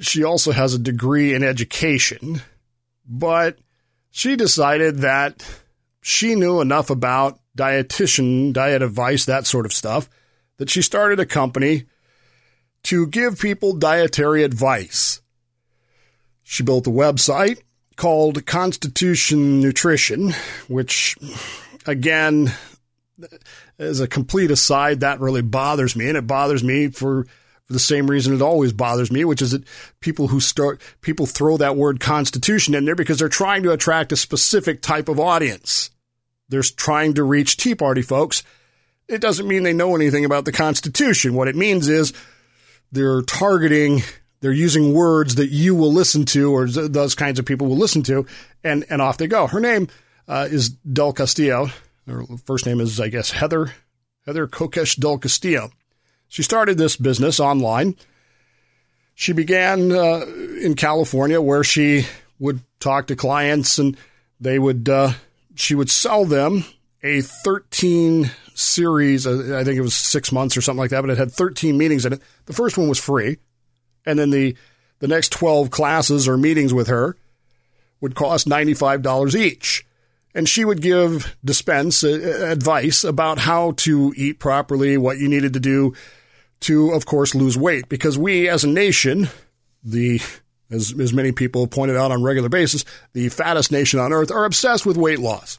she 0.00 0.24
also 0.24 0.52
has 0.52 0.74
a 0.74 0.78
degree 0.78 1.34
in 1.34 1.42
education, 1.42 2.40
but 3.06 3.58
she 4.10 4.36
decided 4.36 4.98
that 4.98 5.44
she 6.06 6.36
knew 6.36 6.60
enough 6.60 6.88
about 6.88 7.40
dietitian, 7.58 8.52
diet 8.52 8.80
advice, 8.80 9.24
that 9.24 9.44
sort 9.44 9.66
of 9.66 9.72
stuff, 9.72 10.08
that 10.58 10.70
she 10.70 10.80
started 10.80 11.18
a 11.18 11.26
company 11.26 11.86
to 12.84 13.08
give 13.08 13.40
people 13.40 13.72
dietary 13.72 14.44
advice. 14.44 15.20
She 16.44 16.62
built 16.62 16.86
a 16.86 16.90
website 16.90 17.60
called 17.96 18.46
Constitution 18.46 19.60
Nutrition, 19.60 20.32
which, 20.68 21.16
again, 21.86 22.52
as 23.76 23.98
a 23.98 24.06
complete 24.06 24.52
aside, 24.52 25.00
that 25.00 25.18
really 25.18 25.42
bothers 25.42 25.96
me. 25.96 26.06
And 26.06 26.16
it 26.16 26.28
bothers 26.28 26.62
me 26.62 26.86
for 26.86 27.26
for 27.64 27.72
the 27.72 27.80
same 27.80 28.08
reason 28.08 28.32
it 28.32 28.42
always 28.42 28.72
bothers 28.72 29.10
me, 29.10 29.24
which 29.24 29.42
is 29.42 29.50
that 29.50 29.64
people 29.98 30.28
who 30.28 30.38
start, 30.38 30.80
people 31.00 31.26
throw 31.26 31.56
that 31.56 31.74
word 31.74 31.98
constitution 31.98 32.76
in 32.76 32.84
there 32.84 32.94
because 32.94 33.18
they're 33.18 33.28
trying 33.28 33.64
to 33.64 33.72
attract 33.72 34.12
a 34.12 34.16
specific 34.16 34.80
type 34.82 35.08
of 35.08 35.18
audience. 35.18 35.90
They're 36.48 36.62
trying 36.62 37.14
to 37.14 37.24
reach 37.24 37.56
Tea 37.56 37.74
Party 37.74 38.02
folks. 38.02 38.42
It 39.08 39.20
doesn't 39.20 39.48
mean 39.48 39.62
they 39.62 39.72
know 39.72 39.94
anything 39.94 40.24
about 40.24 40.44
the 40.44 40.52
Constitution. 40.52 41.34
What 41.34 41.48
it 41.48 41.56
means 41.56 41.88
is 41.88 42.12
they're 42.92 43.22
targeting, 43.22 44.02
they're 44.40 44.52
using 44.52 44.92
words 44.92 45.36
that 45.36 45.50
you 45.50 45.74
will 45.74 45.92
listen 45.92 46.24
to 46.26 46.52
or 46.52 46.66
those 46.66 47.14
kinds 47.14 47.38
of 47.38 47.46
people 47.46 47.68
will 47.68 47.76
listen 47.76 48.02
to, 48.04 48.26
and, 48.64 48.84
and 48.90 49.00
off 49.00 49.18
they 49.18 49.26
go. 49.26 49.46
Her 49.46 49.60
name 49.60 49.88
uh, 50.28 50.48
is 50.50 50.70
Del 50.70 51.12
Castillo. 51.12 51.70
Her 52.06 52.24
first 52.44 52.66
name 52.66 52.80
is, 52.80 53.00
I 53.00 53.08
guess, 53.08 53.30
Heather, 53.30 53.72
Heather 54.24 54.46
Kokesh 54.46 54.98
Del 54.98 55.18
Castillo. 55.18 55.70
She 56.28 56.42
started 56.42 56.78
this 56.78 56.96
business 56.96 57.40
online. 57.40 57.96
She 59.14 59.32
began 59.32 59.92
uh, 59.92 60.26
in 60.60 60.74
California 60.74 61.40
where 61.40 61.64
she 61.64 62.06
would 62.38 62.60
talk 62.80 63.06
to 63.06 63.16
clients 63.16 63.78
and 63.78 63.96
they 64.40 64.58
would 64.58 64.88
uh, 64.88 65.12
she 65.58 65.74
would 65.74 65.90
sell 65.90 66.24
them 66.24 66.64
a 67.02 67.20
13 67.20 68.30
series 68.54 69.26
uh, 69.26 69.58
I 69.58 69.64
think 69.64 69.76
it 69.76 69.82
was 69.82 69.94
6 69.94 70.32
months 70.32 70.56
or 70.56 70.60
something 70.60 70.80
like 70.80 70.90
that 70.90 71.02
but 71.02 71.10
it 71.10 71.18
had 71.18 71.32
13 71.32 71.76
meetings 71.76 72.06
in 72.06 72.14
it. 72.14 72.22
The 72.46 72.52
first 72.52 72.78
one 72.78 72.88
was 72.88 72.98
free 72.98 73.38
and 74.04 74.18
then 74.18 74.30
the 74.30 74.56
the 74.98 75.08
next 75.08 75.32
12 75.32 75.70
classes 75.70 76.26
or 76.26 76.38
meetings 76.38 76.72
with 76.72 76.88
her 76.88 77.16
would 78.00 78.14
cost 78.14 78.48
$95 78.48 79.34
each 79.34 79.86
and 80.36 80.46
she 80.46 80.66
would 80.66 80.82
give 80.82 81.34
dispense 81.42 82.04
uh, 82.04 82.48
advice 82.50 83.02
about 83.04 83.38
how 83.38 83.72
to 83.72 84.12
eat 84.16 84.38
properly, 84.38 84.98
what 84.98 85.18
you 85.18 85.28
needed 85.28 85.54
to 85.54 85.60
do 85.60 85.94
to, 86.60 86.90
of 86.90 87.06
course, 87.06 87.34
lose 87.34 87.56
weight. 87.56 87.88
Because 87.88 88.18
we, 88.18 88.46
as 88.46 88.62
a 88.62 88.68
nation, 88.68 89.28
the 89.82 90.20
as, 90.70 90.94
as 90.98 91.12
many 91.12 91.32
people 91.32 91.66
pointed 91.66 91.96
out 91.96 92.10
on 92.10 92.20
a 92.20 92.24
regular 92.24 92.48
basis, 92.48 92.84
the 93.12 93.28
fattest 93.28 93.70
nation 93.70 94.00
on 94.00 94.12
earth, 94.12 94.30
are 94.30 94.44
obsessed 94.44 94.86
with 94.86 94.96
weight 94.96 95.18
loss. 95.18 95.58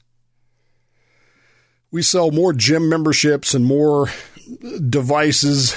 We 1.92 2.02
sell 2.02 2.32
more 2.32 2.54
gym 2.54 2.90
memberships 2.90 3.54
and 3.54 3.66
more 3.66 4.10
devices, 4.90 5.76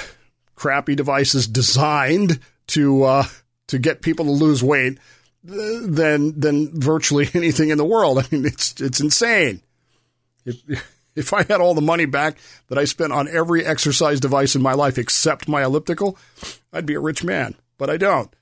crappy 0.55 0.95
devices 0.95 1.47
designed 1.47 2.39
to 2.67 3.03
uh, 3.03 3.23
to 3.67 3.79
get 3.79 4.01
people 4.01 4.25
to 4.25 4.31
lose 4.31 4.61
weight 4.61 4.97
than 5.43 6.39
than 6.39 6.79
virtually 6.79 7.29
anything 7.33 7.69
in 7.69 7.77
the 7.77 7.85
world. 7.85 8.19
I 8.19 8.25
mean, 8.31 8.45
it's 8.45 8.79
it's 8.81 8.99
insane. 8.99 9.61
If 10.45 10.61
if 11.15 11.33
I 11.33 11.43
had 11.43 11.61
all 11.61 11.73
the 11.73 11.81
money 11.81 12.05
back 12.05 12.37
that 12.67 12.77
I 12.77 12.85
spent 12.85 13.13
on 13.13 13.27
every 13.27 13.65
exercise 13.65 14.19
device 14.19 14.55
in 14.55 14.61
my 14.61 14.73
life 14.73 14.97
except 14.97 15.47
my 15.47 15.63
elliptical, 15.63 16.17
I'd 16.73 16.85
be 16.85 16.95
a 16.95 16.99
rich 16.99 17.23
man. 17.23 17.55
But 17.77 17.89
I 17.89 17.97
don't. 17.97 18.33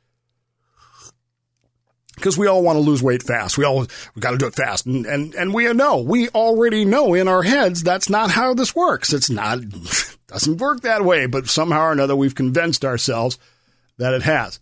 Because 2.19 2.37
we 2.37 2.47
all 2.47 2.61
want 2.61 2.75
to 2.77 2.81
lose 2.81 3.01
weight 3.01 3.23
fast. 3.23 3.57
We 3.57 3.65
all 3.65 3.87
we 4.15 4.19
got 4.19 4.31
to 4.31 4.37
do 4.37 4.47
it 4.47 4.55
fast, 4.55 4.85
and, 4.85 5.05
and 5.05 5.33
and 5.35 5.53
we 5.53 5.71
know 5.73 6.01
we 6.01 6.29
already 6.29 6.85
know 6.85 7.13
in 7.13 7.27
our 7.27 7.43
heads 7.43 7.81
that's 7.81 8.09
not 8.09 8.31
how 8.31 8.53
this 8.53 8.75
works. 8.75 9.13
It's 9.13 9.29
not 9.29 9.59
Doesn't 10.29 10.57
work 10.57 10.81
that 10.81 11.03
way, 11.03 11.25
but 11.25 11.47
somehow 11.47 11.85
or 11.85 11.91
another 11.91 12.15
we've 12.15 12.35
convinced 12.35 12.85
ourselves 12.85 13.39
that 13.97 14.13
it 14.13 14.21
has. 14.21 14.59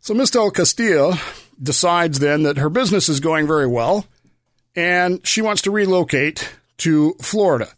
So 0.00 0.12
Miss 0.12 0.30
Del 0.30 0.50
Castillo 0.50 1.14
decides 1.60 2.18
then 2.18 2.42
that 2.42 2.58
her 2.58 2.68
business 2.68 3.08
is 3.08 3.18
going 3.18 3.46
very 3.46 3.66
well 3.66 4.04
and 4.76 5.26
she 5.26 5.40
wants 5.40 5.62
to 5.62 5.70
relocate 5.70 6.54
to 6.78 7.14
Florida. 7.14 7.68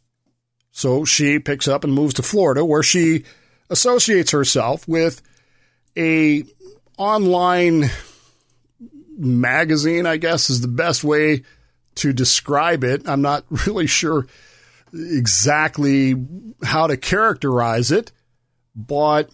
So 0.72 1.04
she 1.04 1.38
picks 1.38 1.68
up 1.68 1.84
and 1.84 1.92
moves 1.92 2.14
to 2.14 2.24
Florida 2.24 2.64
where 2.64 2.82
she 2.82 3.22
associates 3.70 4.32
herself 4.32 4.86
with 4.88 5.22
a 5.96 6.42
online 6.98 7.84
magazine, 9.20 10.06
I 10.06 10.16
guess 10.16 10.50
is 10.50 10.60
the 10.60 10.68
best 10.68 11.04
way 11.04 11.42
to 11.96 12.12
describe 12.12 12.84
it. 12.84 13.08
I'm 13.08 13.22
not 13.22 13.44
really 13.66 13.86
sure 13.86 14.26
exactly 14.92 16.14
how 16.64 16.86
to 16.86 16.96
characterize 16.96 17.92
it, 17.92 18.12
but 18.74 19.30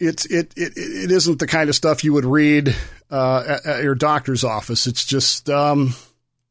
it's 0.00 0.26
it 0.26 0.52
it, 0.56 0.72
it 0.76 1.10
isn't 1.10 1.38
the 1.38 1.46
kind 1.46 1.68
of 1.68 1.76
stuff 1.76 2.02
you 2.02 2.12
would 2.12 2.24
read 2.24 2.74
uh, 3.10 3.44
at, 3.46 3.66
at, 3.66 3.82
your 3.82 3.94
doctor's 3.94 4.44
office. 4.44 4.86
It's 4.86 5.04
just 5.04 5.48
um, 5.48 5.94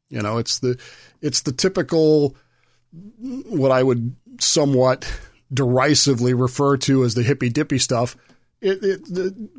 you 0.08 0.22
know, 0.22 0.38
it's 0.38 0.58
the 0.60 0.78
it's 1.20 1.42
the 1.42 1.52
typical 1.52 2.36
what 3.20 3.72
I 3.72 3.82
would 3.82 4.14
somewhat 4.40 5.10
derisively 5.52 6.34
refer 6.34 6.76
to 6.78 7.04
as 7.04 7.14
the 7.14 7.22
hippy 7.22 7.48
dippy 7.48 7.78
stuff. 7.78 8.16
It, 8.60 8.82
it, 8.82 9.00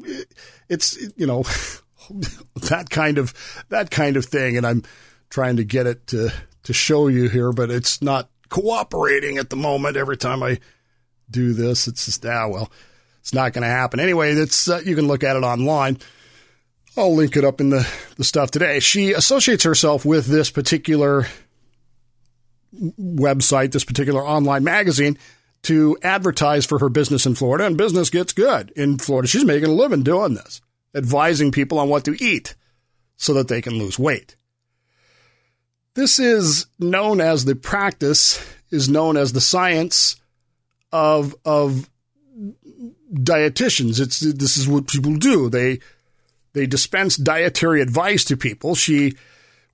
it, 0.03 0.33
it's 0.67 0.97
you 1.15 1.27
know 1.27 1.43
that 2.69 2.89
kind 2.89 3.17
of 3.17 3.33
that 3.69 3.91
kind 3.91 4.17
of 4.17 4.25
thing, 4.25 4.57
and 4.57 4.65
I'm 4.65 4.83
trying 5.29 5.57
to 5.57 5.63
get 5.63 5.87
it 5.87 6.07
to 6.07 6.31
to 6.63 6.73
show 6.73 7.07
you 7.07 7.29
here, 7.29 7.51
but 7.51 7.69
it's 7.69 8.01
not 8.01 8.29
cooperating 8.49 9.37
at 9.37 9.49
the 9.49 9.55
moment. 9.55 9.97
Every 9.97 10.17
time 10.17 10.43
I 10.43 10.59
do 11.29 11.53
this, 11.53 11.87
it's 11.87 12.05
just 12.05 12.25
ah 12.25 12.47
well, 12.47 12.71
it's 13.19 13.33
not 13.33 13.53
going 13.53 13.63
to 13.63 13.67
happen 13.67 13.99
anyway. 13.99 14.33
That's 14.33 14.69
uh, 14.69 14.81
you 14.85 14.95
can 14.95 15.07
look 15.07 15.23
at 15.23 15.35
it 15.35 15.43
online. 15.43 15.97
I'll 16.97 17.13
link 17.13 17.35
it 17.35 17.43
up 17.43 17.59
in 17.59 17.69
the 17.69 17.87
the 18.17 18.23
stuff 18.23 18.51
today. 18.51 18.79
She 18.79 19.11
associates 19.11 19.63
herself 19.63 20.05
with 20.05 20.27
this 20.27 20.49
particular 20.49 21.27
website, 22.99 23.71
this 23.71 23.85
particular 23.85 24.25
online 24.25 24.63
magazine 24.63 25.17
to 25.63 25.97
advertise 26.03 26.65
for 26.65 26.79
her 26.79 26.89
business 26.89 27.25
in 27.25 27.35
Florida, 27.35 27.65
and 27.65 27.77
business 27.77 28.09
gets 28.09 28.33
good 28.33 28.71
in 28.75 28.97
Florida. 28.97 29.27
She's 29.27 29.45
making 29.45 29.69
a 29.69 29.73
living 29.73 30.03
doing 30.03 30.35
this, 30.35 30.61
advising 30.95 31.51
people 31.51 31.77
on 31.77 31.89
what 31.89 32.05
to 32.05 32.23
eat 32.23 32.55
so 33.17 33.33
that 33.33 33.47
they 33.47 33.61
can 33.61 33.73
lose 33.73 33.99
weight. 33.99 34.35
This 35.93 36.19
is 36.19 36.67
known 36.79 37.21
as 37.21 37.45
the 37.45 37.55
practice, 37.55 38.43
is 38.71 38.89
known 38.89 39.17
as 39.17 39.33
the 39.33 39.41
science 39.41 40.15
of 40.91 41.35
of 41.45 41.89
dietitians. 43.13 43.99
It's 43.99 44.19
this 44.19 44.57
is 44.57 44.67
what 44.67 44.87
people 44.87 45.15
do. 45.15 45.49
They 45.49 45.79
they 46.53 46.65
dispense 46.65 47.15
dietary 47.15 47.81
advice 47.81 48.23
to 48.25 48.37
people. 48.37 48.75
She 48.75 49.13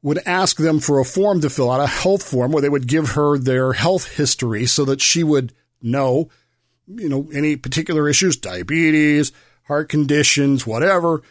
would 0.03 0.19
ask 0.25 0.57
them 0.57 0.79
for 0.79 0.99
a 0.99 1.05
form 1.05 1.41
to 1.41 1.49
fill 1.49 1.71
out, 1.71 1.79
a 1.79 1.87
health 1.87 2.23
form 2.23 2.51
where 2.51 2.61
they 2.61 2.69
would 2.69 2.87
give 2.87 3.09
her 3.09 3.37
their 3.37 3.73
health 3.73 4.15
history 4.15 4.65
so 4.65 4.83
that 4.85 4.99
she 4.99 5.23
would 5.23 5.53
know, 5.81 6.29
you 6.87 7.07
know, 7.07 7.29
any 7.33 7.55
particular 7.55 8.09
issues, 8.09 8.35
diabetes, 8.35 9.31
heart 9.71 9.89
conditions, 9.89 10.67
whatever 10.67 11.21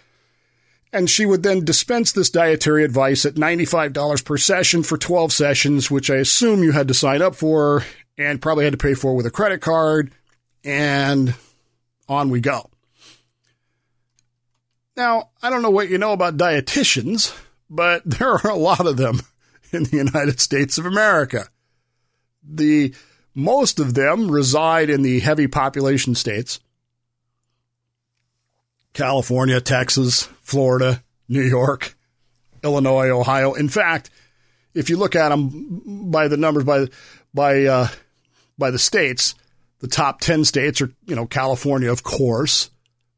and 0.93 1.09
she 1.09 1.25
would 1.25 1.43
then 1.43 1.65
dispense 1.65 2.13
this 2.13 2.31
dietary 2.31 2.85
advice 2.85 3.25
at 3.25 3.35
$95 3.35 4.25
per 4.25 4.37
session 4.37 4.83
for 4.83 4.99
12 4.99 5.33
sessions, 5.33 5.91
which 5.91 6.11
I 6.11 6.17
assume 6.17 6.63
you 6.63 6.73
had 6.73 6.89
to 6.89 6.95
sign 6.95 7.23
up 7.23 7.37
for 7.37 7.85
and 8.19 8.43
probably 8.43 8.65
had 8.65 8.73
to 8.73 8.79
pay 8.79 8.95
for 8.95 9.15
with 9.15 9.27
a 9.27 9.31
credit 9.31 9.61
card. 9.61 10.13
And 10.65 11.35
on 12.09 12.31
we 12.31 12.41
go. 12.41 12.69
Now, 14.97 15.31
I 15.43 15.49
don't 15.49 15.63
know 15.63 15.71
what 15.71 15.89
you 15.89 15.97
know 15.97 16.13
about 16.13 16.37
dietitians, 16.37 17.37
but 17.71 18.03
there 18.05 18.33
are 18.33 18.51
a 18.51 18.57
lot 18.57 18.87
of 18.87 18.97
them 18.97 19.21
in 19.73 19.85
the 19.85 19.97
United 19.97 20.41
States 20.41 20.77
of 20.77 20.87
America. 20.87 21.49
The 22.43 22.95
most 23.33 23.79
of 23.79 23.95
them 23.95 24.31
reside 24.31 24.91
in 24.91 25.03
the 25.03 25.21
heavy 25.21 25.47
population 25.47 26.17
states 26.17 26.59
California, 28.93 29.61
Texas, 29.61 30.25
Florida, 30.43 31.03
New 31.29 31.43
York, 31.43 31.97
Illinois, 32.63 33.09
Ohio. 33.09 33.55
In 33.55 33.69
fact, 33.69 34.11
if 34.75 34.91
you 34.91 34.97
look 34.97 35.17
at 35.17 35.31
them 35.31 36.11
by 36.11 36.29
the 36.29 36.37
numbers 36.37 36.65
by 36.65 36.87
by 37.33 37.65
uh, 37.65 37.89
by 38.59 38.71
the 38.71 38.79
states, 38.79 39.35
the 39.81 39.89
top 39.89 40.21
ten 40.21 40.45
states 40.45 40.81
are 40.81 40.93
you 41.07 41.17
know 41.17 41.27
California, 41.27 41.91
of 41.91 42.03
course. 42.03 42.71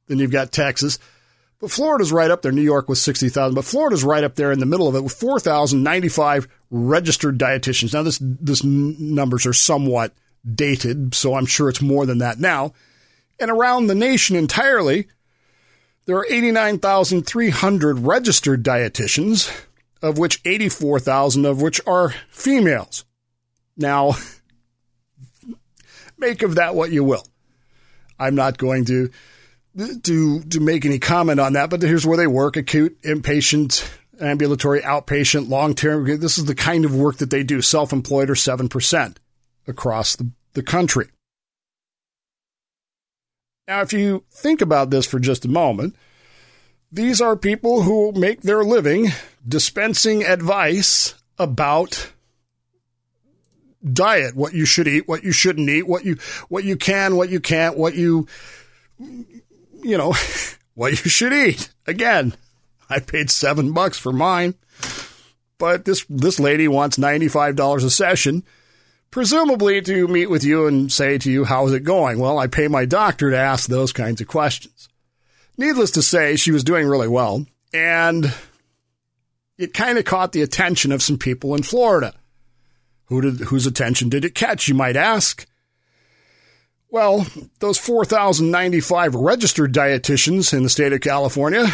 Then 0.08 0.18
you've 0.18 0.30
got 0.30 0.52
Texas, 0.52 0.98
but 1.60 1.70
Florida's 1.70 2.12
right 2.12 2.30
up 2.30 2.42
there. 2.42 2.52
New 2.52 2.62
York 2.62 2.88
with 2.88 2.98
sixty 2.98 3.28
thousand, 3.28 3.54
but 3.54 3.64
Florida's 3.64 4.04
right 4.04 4.24
up 4.24 4.34
there 4.34 4.52
in 4.52 4.60
the 4.60 4.66
middle 4.66 4.88
of 4.88 4.94
it 4.94 5.02
with 5.02 5.12
four 5.12 5.40
thousand 5.40 5.82
ninety 5.82 6.08
five 6.08 6.48
registered 6.70 7.38
dietitians. 7.38 7.94
Now 7.94 8.02
this 8.02 8.18
this 8.20 8.64
numbers 8.64 9.46
are 9.46 9.52
somewhat 9.52 10.12
dated, 10.54 11.14
so 11.14 11.34
I'm 11.34 11.46
sure 11.46 11.68
it's 11.68 11.82
more 11.82 12.04
than 12.04 12.18
that 12.18 12.38
now. 12.38 12.72
And 13.40 13.50
around 13.50 13.86
the 13.86 13.94
nation 13.94 14.36
entirely, 14.36 15.08
there 16.06 16.16
are 16.16 16.26
89,300 16.28 17.98
registered 18.00 18.64
dietitians, 18.64 19.66
of 20.00 20.18
which 20.18 20.40
84,000 20.44 21.44
of 21.44 21.62
which 21.62 21.80
are 21.86 22.14
females. 22.30 23.04
Now, 23.76 24.14
make 26.18 26.42
of 26.42 26.56
that 26.56 26.74
what 26.74 26.90
you 26.90 27.04
will. 27.04 27.26
I'm 28.18 28.34
not 28.34 28.58
going 28.58 28.84
to 28.86 29.10
to 30.02 30.40
to 30.42 30.60
make 30.60 30.84
any 30.84 30.98
comment 30.98 31.40
on 31.40 31.54
that, 31.54 31.70
but 31.70 31.82
here's 31.82 32.06
where 32.06 32.18
they 32.18 32.26
work: 32.26 32.56
acute, 32.56 33.00
inpatient, 33.02 33.88
ambulatory, 34.20 34.80
outpatient, 34.82 35.48
long 35.48 35.74
term. 35.74 36.04
This 36.20 36.38
is 36.38 36.44
the 36.44 36.54
kind 36.54 36.84
of 36.84 36.94
work 36.94 37.16
that 37.16 37.30
they 37.30 37.42
do. 37.42 37.62
Self 37.62 37.92
employed 37.92 38.30
are 38.30 38.36
seven 38.36 38.68
percent 38.68 39.18
across 39.66 40.16
the, 40.16 40.30
the 40.52 40.62
country. 40.62 41.08
Now, 43.68 43.80
if 43.82 43.92
you 43.92 44.24
think 44.30 44.60
about 44.60 44.90
this 44.90 45.06
for 45.06 45.20
just 45.20 45.44
a 45.44 45.48
moment, 45.48 45.94
these 46.90 47.20
are 47.20 47.36
people 47.36 47.82
who 47.82 48.12
make 48.12 48.42
their 48.42 48.64
living 48.64 49.08
dispensing 49.46 50.24
advice 50.24 51.14
about 51.38 52.12
diet, 53.92 54.34
what 54.34 54.52
you 54.52 54.64
should 54.64 54.88
eat, 54.88 55.06
what 55.06 55.22
you 55.22 55.32
shouldn't 55.32 55.68
eat, 55.68 55.86
what 55.86 56.04
you 56.04 56.16
what 56.48 56.64
you 56.64 56.76
can, 56.76 57.16
what 57.16 57.28
you 57.28 57.40
can't, 57.40 57.78
what 57.78 57.94
you 57.94 58.26
you 58.98 59.96
know, 59.96 60.14
what 60.74 61.04
you 61.04 61.10
should 61.10 61.32
eat. 61.32 61.70
Again, 61.86 62.34
I 62.90 62.98
paid 62.98 63.30
7 63.30 63.72
bucks 63.72 63.98
for 63.98 64.12
mine. 64.12 64.54
But 65.58 65.84
this 65.84 66.04
this 66.08 66.40
lady 66.40 66.66
wants 66.66 66.98
$95 66.98 67.84
a 67.84 67.90
session 67.90 68.42
presumably 69.12 69.80
to 69.82 70.08
meet 70.08 70.26
with 70.26 70.42
you 70.42 70.66
and 70.66 70.90
say 70.90 71.18
to 71.18 71.30
you, 71.30 71.44
How's 71.44 71.72
it 71.72 71.84
going? 71.84 72.18
Well, 72.18 72.40
I 72.40 72.48
pay 72.48 72.66
my 72.66 72.84
doctor 72.84 73.30
to 73.30 73.38
ask 73.38 73.68
those 73.68 73.92
kinds 73.92 74.20
of 74.20 74.26
questions. 74.26 74.88
Needless 75.56 75.92
to 75.92 76.02
say, 76.02 76.34
she 76.34 76.50
was 76.50 76.64
doing 76.64 76.88
really 76.88 77.06
well, 77.06 77.46
and 77.72 78.34
it 79.56 79.74
kind 79.74 79.98
of 79.98 80.04
caught 80.04 80.32
the 80.32 80.42
attention 80.42 80.90
of 80.90 81.02
some 81.02 81.18
people 81.18 81.54
in 81.54 81.62
Florida. 81.62 82.14
Who 83.06 83.20
did, 83.20 83.40
whose 83.40 83.66
attention 83.66 84.08
did 84.08 84.24
it 84.24 84.34
catch, 84.34 84.66
you 84.66 84.74
might 84.74 84.96
ask? 84.96 85.46
Well, 86.90 87.26
those 87.60 87.78
4,095 87.78 89.14
registered 89.14 89.72
dietitians 89.72 90.52
in 90.54 90.62
the 90.62 90.68
state 90.70 90.92
of 90.92 91.00
California, 91.00 91.66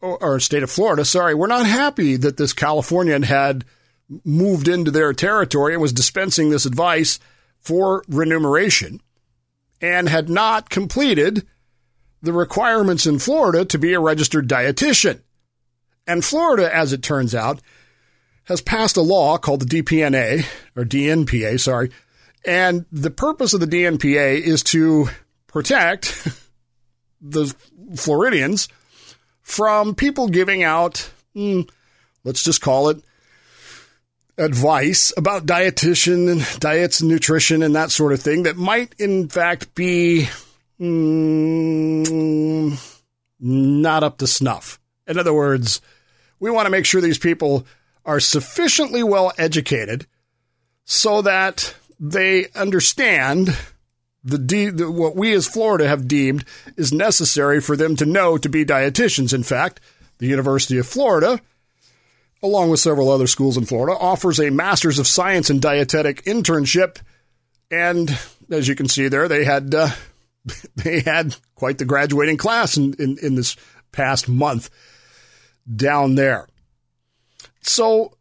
or, 0.00 0.22
or 0.22 0.40
state 0.40 0.62
of 0.62 0.70
Florida, 0.70 1.04
sorry, 1.04 1.34
were 1.34 1.48
not 1.48 1.66
happy 1.66 2.16
that 2.16 2.36
this 2.36 2.52
Californian 2.52 3.22
had 3.22 3.64
moved 4.24 4.68
into 4.68 4.90
their 4.90 5.12
territory 5.12 5.74
and 5.74 5.82
was 5.82 5.92
dispensing 5.92 6.50
this 6.50 6.66
advice 6.66 7.18
for 7.60 8.04
remuneration 8.08 9.00
and 9.80 10.08
had 10.08 10.28
not 10.28 10.70
completed 10.70 11.46
the 12.22 12.32
requirements 12.32 13.06
in 13.06 13.18
Florida 13.18 13.64
to 13.64 13.78
be 13.78 13.92
a 13.92 14.00
registered 14.00 14.48
dietitian. 14.48 15.20
And 16.06 16.24
Florida, 16.24 16.74
as 16.74 16.92
it 16.92 17.02
turns 17.02 17.34
out, 17.34 17.60
has 18.44 18.60
passed 18.62 18.96
a 18.96 19.02
law 19.02 19.36
called 19.36 19.60
the 19.60 19.82
DPNA, 19.82 20.46
or 20.74 20.84
DNPA, 20.84 21.60
sorry. 21.60 21.90
And 22.46 22.86
the 22.90 23.10
purpose 23.10 23.52
of 23.52 23.60
the 23.60 23.66
DNPA 23.66 24.40
is 24.40 24.62
to 24.64 25.08
protect 25.46 26.26
the 27.20 27.54
Floridians 27.94 28.68
from 29.42 29.94
people 29.94 30.28
giving 30.28 30.62
out, 30.62 31.10
mm, 31.36 31.68
let's 32.24 32.42
just 32.42 32.62
call 32.62 32.88
it 32.88 33.02
advice 34.38 35.12
about 35.16 35.46
dietitian 35.46 36.30
and 36.30 36.60
diets 36.60 37.00
and 37.00 37.10
nutrition 37.10 37.62
and 37.62 37.74
that 37.74 37.90
sort 37.90 38.12
of 38.12 38.20
thing 38.20 38.44
that 38.44 38.56
might 38.56 38.94
in 38.98 39.28
fact 39.28 39.74
be 39.74 40.28
mm, 40.80 42.98
not 43.40 44.04
up 44.04 44.18
to 44.18 44.26
snuff. 44.26 44.78
In 45.06 45.18
other 45.18 45.34
words, 45.34 45.80
we 46.38 46.50
want 46.50 46.66
to 46.66 46.70
make 46.70 46.86
sure 46.86 47.00
these 47.00 47.18
people 47.18 47.66
are 48.04 48.20
sufficiently 48.20 49.02
well 49.02 49.32
educated 49.38 50.06
so 50.84 51.22
that 51.22 51.74
they 52.00 52.46
understand 52.54 53.56
the, 54.24 54.38
de- 54.38 54.70
the 54.70 54.90
what 54.90 55.16
we 55.16 55.32
as 55.32 55.46
Florida 55.46 55.88
have 55.88 56.08
deemed 56.08 56.44
is 56.76 56.92
necessary 56.92 57.60
for 57.60 57.76
them 57.76 57.96
to 57.96 58.06
know 58.06 58.38
to 58.38 58.48
be 58.48 58.64
dietitians. 58.64 59.34
In 59.34 59.42
fact, 59.42 59.80
the 60.18 60.26
University 60.26 60.78
of 60.78 60.86
Florida, 60.86 61.40
along 62.42 62.70
with 62.70 62.80
several 62.80 63.10
other 63.10 63.26
schools 63.26 63.56
in 63.56 63.64
Florida, 63.64 63.98
offers 63.98 64.38
a 64.38 64.50
Masters 64.50 64.98
of 64.98 65.06
Science 65.06 65.50
in 65.50 65.60
Dietetic 65.60 66.22
internship, 66.24 67.00
and 67.70 68.16
as 68.50 68.68
you 68.68 68.74
can 68.74 68.88
see 68.88 69.08
there, 69.08 69.28
they 69.28 69.44
had 69.44 69.74
uh, 69.74 69.90
they 70.76 71.00
had 71.00 71.36
quite 71.54 71.78
the 71.78 71.84
graduating 71.84 72.36
class 72.36 72.76
in, 72.76 72.94
in, 72.94 73.16
in 73.22 73.34
this 73.34 73.56
past 73.92 74.28
month 74.28 74.70
down 75.74 76.14
there. 76.14 76.46
So 77.60 78.14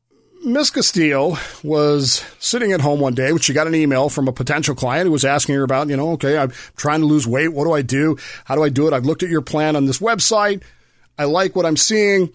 Miss 0.44 0.70
Castillo 0.70 1.38
was 1.64 2.24
sitting 2.40 2.72
at 2.72 2.82
home 2.82 3.00
one 3.00 3.16
day 3.16 3.32
when 3.32 3.42
she 3.42 3.54
got 3.54 3.68
an 3.68 3.76
email 3.76 4.10
from 4.10 4.28
a 4.28 4.34
potential 4.34 4.76
client 4.76 5.06
who 5.06 5.12
was 5.12 5.26
asking 5.26 5.56
her 5.56 5.64
about, 5.64 5.90
you 5.90 5.98
know, 5.98 6.12
okay, 6.12 6.38
I'm 6.38 6.52
trying 6.76 7.02
to 7.02 7.06
lose 7.06 7.28
weight. 7.28 7.50
What 7.50 7.66
do 7.66 7.74
I 7.74 7.82
do? 7.82 8.18
How 8.46 8.56
do 8.56 8.64
I 8.64 8.70
do 8.70 8.88
it? 8.88 8.94
I've 8.94 9.06
looked 9.06 9.24
at 9.24 9.30
your 9.30 9.42
plan 9.42 9.76
on 9.76 9.86
this 9.86 10.00
website. 10.00 10.64
I 11.18 11.26
like 11.26 11.56
what 11.56 11.66
I'm 11.66 11.78
seeing. 11.78 12.32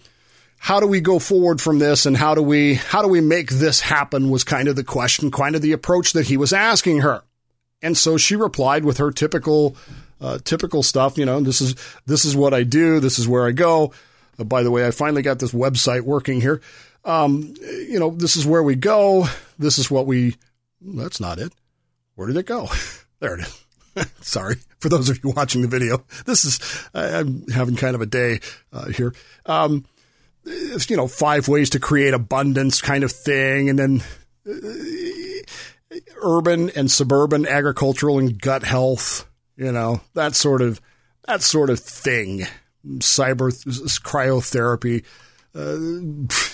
How 0.63 0.79
do 0.79 0.87
we 0.87 1.01
go 1.01 1.19
forward 1.19 1.59
from 1.59 1.79
this 1.79 2.05
and 2.05 2.15
how 2.15 2.35
do 2.35 2.41
we 2.41 2.75
how 2.75 3.01
do 3.01 3.09
we 3.09 3.19
make 3.19 3.49
this 3.49 3.81
happen 3.81 4.29
was 4.29 4.45
kind 4.45 4.69
of 4.69 4.77
the 4.77 4.83
question, 4.85 5.29
kind 5.29 5.57
of 5.57 5.61
the 5.61 5.73
approach 5.73 6.13
that 6.13 6.27
he 6.27 6.37
was 6.37 6.53
asking 6.53 7.01
her. 7.01 7.25
And 7.81 7.97
so 7.97 8.15
she 8.15 8.37
replied 8.37 8.85
with 8.85 8.97
her 8.97 9.11
typical 9.11 9.75
uh, 10.21 10.37
typical 10.45 10.81
stuff, 10.81 11.17
you 11.17 11.25
know, 11.25 11.41
this 11.41 11.59
is 11.59 11.75
this 12.05 12.23
is 12.23 12.33
what 12.33 12.53
I 12.53 12.63
do, 12.63 13.01
this 13.01 13.19
is 13.19 13.27
where 13.27 13.45
I 13.45 13.51
go. 13.51 13.91
Uh, 14.39 14.45
by 14.45 14.63
the 14.63 14.71
way, 14.71 14.87
I 14.87 14.91
finally 14.91 15.21
got 15.21 15.39
this 15.39 15.51
website 15.51 16.03
working 16.03 16.39
here. 16.39 16.61
Um, 17.03 17.53
you 17.59 17.99
know, 17.99 18.11
this 18.11 18.37
is 18.37 18.45
where 18.45 18.63
we 18.63 18.75
go. 18.77 19.27
This 19.59 19.77
is 19.77 19.91
what 19.91 20.07
we. 20.07 20.37
That's 20.79 21.19
not 21.19 21.39
it. 21.39 21.51
Where 22.15 22.27
did 22.27 22.37
it 22.37 22.45
go? 22.45 22.69
There 23.19 23.35
it 23.35 23.41
is. 23.41 23.65
Sorry 24.21 24.55
for 24.79 24.89
those 24.89 25.09
of 25.09 25.23
you 25.23 25.31
watching 25.31 25.61
the 25.61 25.67
video. 25.69 26.03
This 26.25 26.43
is 26.43 26.59
I, 26.93 27.19
I'm 27.19 27.47
having 27.47 27.75
kind 27.75 27.95
of 27.95 28.01
a 28.01 28.05
day 28.05 28.39
uh, 28.73 28.87
here. 28.87 29.13
Um, 29.45 29.85
you 30.45 30.97
know, 30.97 31.07
five 31.07 31.47
ways 31.47 31.69
to 31.71 31.79
create 31.79 32.13
abundance 32.13 32.81
kind 32.81 33.03
of 33.03 33.11
thing, 33.11 33.69
and 33.69 33.79
then 33.79 34.03
uh, 34.49 35.97
urban 36.21 36.69
and 36.71 36.91
suburban 36.91 37.47
agricultural 37.47 38.19
and 38.19 38.39
gut 38.39 38.63
health. 38.63 39.29
You 39.55 39.71
know 39.71 40.01
that 40.13 40.35
sort 40.35 40.61
of 40.61 40.81
that 41.25 41.41
sort 41.41 41.69
of 41.69 41.79
thing. 41.79 42.45
Cyber 42.85 43.51
cryotherapy. 44.01 45.05
Uh, 45.55 45.77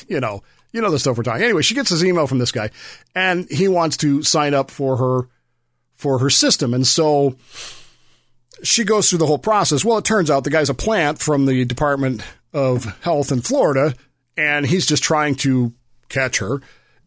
you 0.07 0.19
know, 0.19 0.43
you 0.71 0.81
know 0.81 0.91
the 0.91 0.99
stuff 0.99 1.17
we're 1.17 1.23
talking. 1.23 1.43
Anyway, 1.43 1.61
she 1.61 1.73
gets 1.73 1.89
this 1.89 2.03
email 2.03 2.27
from 2.27 2.39
this 2.39 2.51
guy, 2.51 2.69
and 3.15 3.49
he 3.49 3.67
wants 3.67 3.97
to 3.97 4.21
sign 4.23 4.53
up 4.53 4.69
for 4.69 4.97
her 4.97 5.29
for 5.95 6.19
her 6.19 6.29
system, 6.29 6.73
and 6.73 6.85
so 6.85 7.35
she 8.63 8.83
goes 8.83 9.09
through 9.09 9.19
the 9.19 9.25
whole 9.25 9.39
process. 9.39 9.85
Well, 9.85 9.97
it 9.97 10.05
turns 10.05 10.29
out 10.29 10.43
the 10.43 10.49
guy's 10.49 10.69
a 10.69 10.73
plant 10.73 11.19
from 11.19 11.45
the 11.45 11.65
Department 11.65 12.21
of 12.53 12.85
Health 13.01 13.31
in 13.31 13.41
Florida, 13.41 13.93
and 14.37 14.65
he's 14.65 14.85
just 14.85 15.03
trying 15.03 15.35
to 15.35 15.73
catch 16.09 16.39
her 16.39 16.61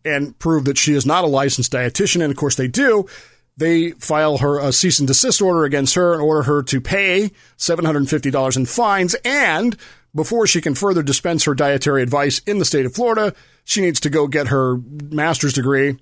and 0.04 0.38
prove 0.38 0.64
that 0.64 0.78
she 0.78 0.94
is 0.94 1.06
not 1.06 1.24
a 1.24 1.28
licensed 1.28 1.72
dietitian. 1.72 2.22
And 2.22 2.30
of 2.30 2.36
course, 2.36 2.56
they 2.56 2.68
do. 2.68 3.06
They 3.56 3.92
file 3.92 4.38
her 4.38 4.58
a 4.58 4.72
cease 4.72 4.98
and 4.98 5.06
desist 5.06 5.42
order 5.42 5.64
against 5.64 5.94
her 5.94 6.12
and 6.12 6.22
order 6.22 6.42
her 6.42 6.62
to 6.64 6.80
pay 6.80 7.30
$750 7.58 8.56
in 8.56 8.66
fines. 8.66 9.14
And 9.24 9.76
before 10.14 10.46
she 10.46 10.60
can 10.60 10.74
further 10.74 11.02
dispense 11.02 11.44
her 11.44 11.54
dietary 11.54 12.02
advice 12.02 12.40
in 12.40 12.58
the 12.58 12.64
state 12.64 12.86
of 12.86 12.94
Florida, 12.94 13.34
she 13.64 13.80
needs 13.80 14.00
to 14.00 14.10
go 14.10 14.26
get 14.26 14.48
her 14.48 14.76
master's 14.76 15.52
degree, 15.52 15.98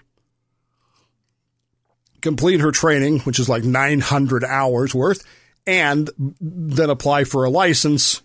complete 2.21 2.61
her 2.61 2.71
training, 2.73 3.21
which 3.21 3.39
is 3.39 3.49
like 3.49 3.65
900 3.65 4.45
hours 4.45 4.95
worth, 4.95 5.25
and 5.67 6.11
then 6.41 6.91
apply 6.91 7.25
for 7.25 7.45
a 7.45 7.51
license, 7.51 8.23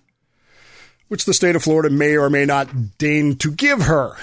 which 1.08 1.26
the 1.26 1.34
state 1.34 1.56
of 1.56 1.64
Florida 1.64 1.90
may 1.90 2.18
or 2.18 2.30
may 2.30 2.46
not 2.46 2.98
deign 2.98 3.36
to 3.38 3.52
give 3.52 3.84
her. 3.84 4.16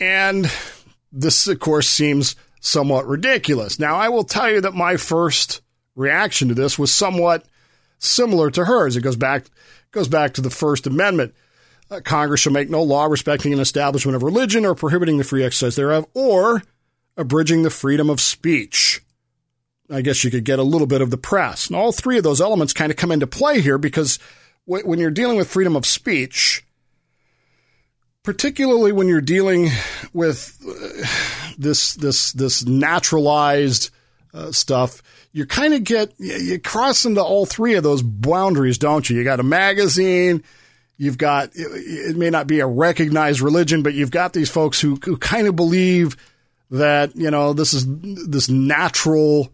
And 0.00 0.50
this, 1.12 1.46
of 1.46 1.58
course, 1.60 1.88
seems 1.88 2.36
somewhat 2.60 3.06
ridiculous. 3.06 3.78
Now, 3.78 3.96
I 3.96 4.08
will 4.08 4.24
tell 4.24 4.50
you 4.50 4.60
that 4.60 4.74
my 4.74 4.96
first 4.96 5.62
reaction 5.94 6.48
to 6.48 6.54
this 6.54 6.78
was 6.78 6.92
somewhat 6.92 7.44
similar 7.98 8.50
to 8.50 8.64
hers. 8.64 8.96
It 8.96 9.02
goes 9.02 9.16
back 9.16 9.46
goes 9.92 10.08
back 10.08 10.34
to 10.34 10.40
the 10.40 10.50
First 10.50 10.86
Amendment. 10.86 11.34
Uh, 11.90 12.00
Congress 12.00 12.40
shall 12.40 12.52
make 12.52 12.68
no 12.68 12.82
law 12.82 13.06
respecting 13.06 13.52
an 13.52 13.60
establishment 13.60 14.16
of 14.16 14.22
religion 14.22 14.66
or 14.66 14.74
prohibiting 14.74 15.16
the 15.16 15.24
free 15.24 15.44
exercise 15.44 15.76
thereof, 15.76 16.06
or 16.12 16.62
abridging 17.16 17.62
the 17.62 17.70
freedom 17.70 18.10
of 18.10 18.20
speech. 18.20 19.00
I 19.88 20.02
guess 20.02 20.24
you 20.24 20.30
could 20.30 20.44
get 20.44 20.58
a 20.58 20.64
little 20.64 20.88
bit 20.88 21.00
of 21.00 21.10
the 21.10 21.16
press. 21.16 21.68
And 21.68 21.76
all 21.76 21.92
three 21.92 22.18
of 22.18 22.24
those 22.24 22.40
elements 22.40 22.72
kind 22.72 22.90
of 22.90 22.96
come 22.96 23.12
into 23.12 23.26
play 23.26 23.60
here 23.60 23.78
because 23.78 24.18
when 24.66 24.98
you're 24.98 25.10
dealing 25.10 25.36
with 25.36 25.48
freedom 25.48 25.76
of 25.76 25.86
speech, 25.86 26.64
particularly 28.22 28.92
when 28.92 29.08
you're 29.08 29.20
dealing 29.20 29.70
with 30.12 30.60
uh, 30.68 31.06
this 31.56 31.94
this 31.94 32.32
this 32.32 32.66
naturalized 32.66 33.90
uh, 34.34 34.52
stuff, 34.52 35.02
you 35.32 35.46
kind 35.46 35.72
of 35.72 35.84
get 35.84 36.12
you 36.18 36.58
cross 36.58 37.04
into 37.04 37.22
all 37.22 37.46
three 37.46 37.74
of 37.74 37.82
those 37.82 38.02
boundaries, 38.02 38.78
don't 38.78 39.08
you? 39.08 39.16
You 39.16 39.24
got 39.24 39.40
a 39.40 39.44
magazine, 39.44 40.42
you've 40.96 41.18
got 41.18 41.50
it 41.54 42.16
may 42.16 42.30
not 42.30 42.46
be 42.46 42.60
a 42.60 42.66
recognized 42.66 43.40
religion, 43.40 43.82
but 43.82 43.94
you've 43.94 44.10
got 44.10 44.32
these 44.32 44.50
folks 44.50 44.80
who, 44.80 44.98
who 45.04 45.16
kind 45.16 45.46
of 45.46 45.56
believe 45.56 46.16
that 46.70 47.14
you 47.14 47.30
know 47.30 47.52
this 47.52 47.72
is 47.72 47.86
this 48.26 48.48
natural 48.48 49.52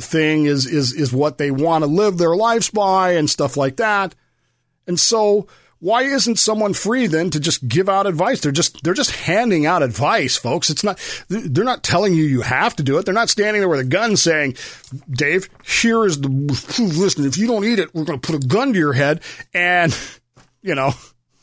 thing 0.00 0.46
is 0.46 0.66
is 0.66 0.92
is 0.92 1.12
what 1.12 1.38
they 1.38 1.50
want 1.50 1.84
to 1.84 1.90
live 1.90 2.18
their 2.18 2.36
lives 2.36 2.70
by 2.70 3.12
and 3.12 3.28
stuff 3.28 3.56
like 3.56 3.76
that. 3.76 4.14
And 4.86 4.98
so 4.98 5.46
why 5.82 6.02
isn't 6.02 6.38
someone 6.38 6.74
free 6.74 7.08
then 7.08 7.30
to 7.30 7.40
just 7.40 7.66
give 7.66 7.88
out 7.88 8.06
advice? 8.06 8.40
They're 8.40 8.52
just 8.52 8.84
they're 8.84 8.94
just 8.94 9.10
handing 9.10 9.66
out 9.66 9.82
advice, 9.82 10.36
folks. 10.36 10.70
It's 10.70 10.84
not 10.84 11.00
they're 11.28 11.64
not 11.64 11.82
telling 11.82 12.14
you 12.14 12.22
you 12.22 12.42
have 12.42 12.76
to 12.76 12.84
do 12.84 12.98
it. 12.98 13.04
They're 13.04 13.12
not 13.12 13.30
standing 13.30 13.60
there 13.60 13.68
with 13.68 13.80
a 13.80 13.84
gun 13.84 14.16
saying, 14.16 14.54
"Dave, 15.10 15.48
here 15.64 16.04
is 16.04 16.20
the 16.20 16.28
listen. 16.28 17.26
If 17.26 17.36
you 17.36 17.48
don't 17.48 17.64
eat 17.64 17.80
it, 17.80 17.92
we're 17.92 18.04
going 18.04 18.20
to 18.20 18.24
put 18.24 18.44
a 18.44 18.46
gun 18.46 18.72
to 18.72 18.78
your 18.78 18.92
head." 18.92 19.22
And 19.52 19.92
you 20.62 20.76
know, 20.76 20.92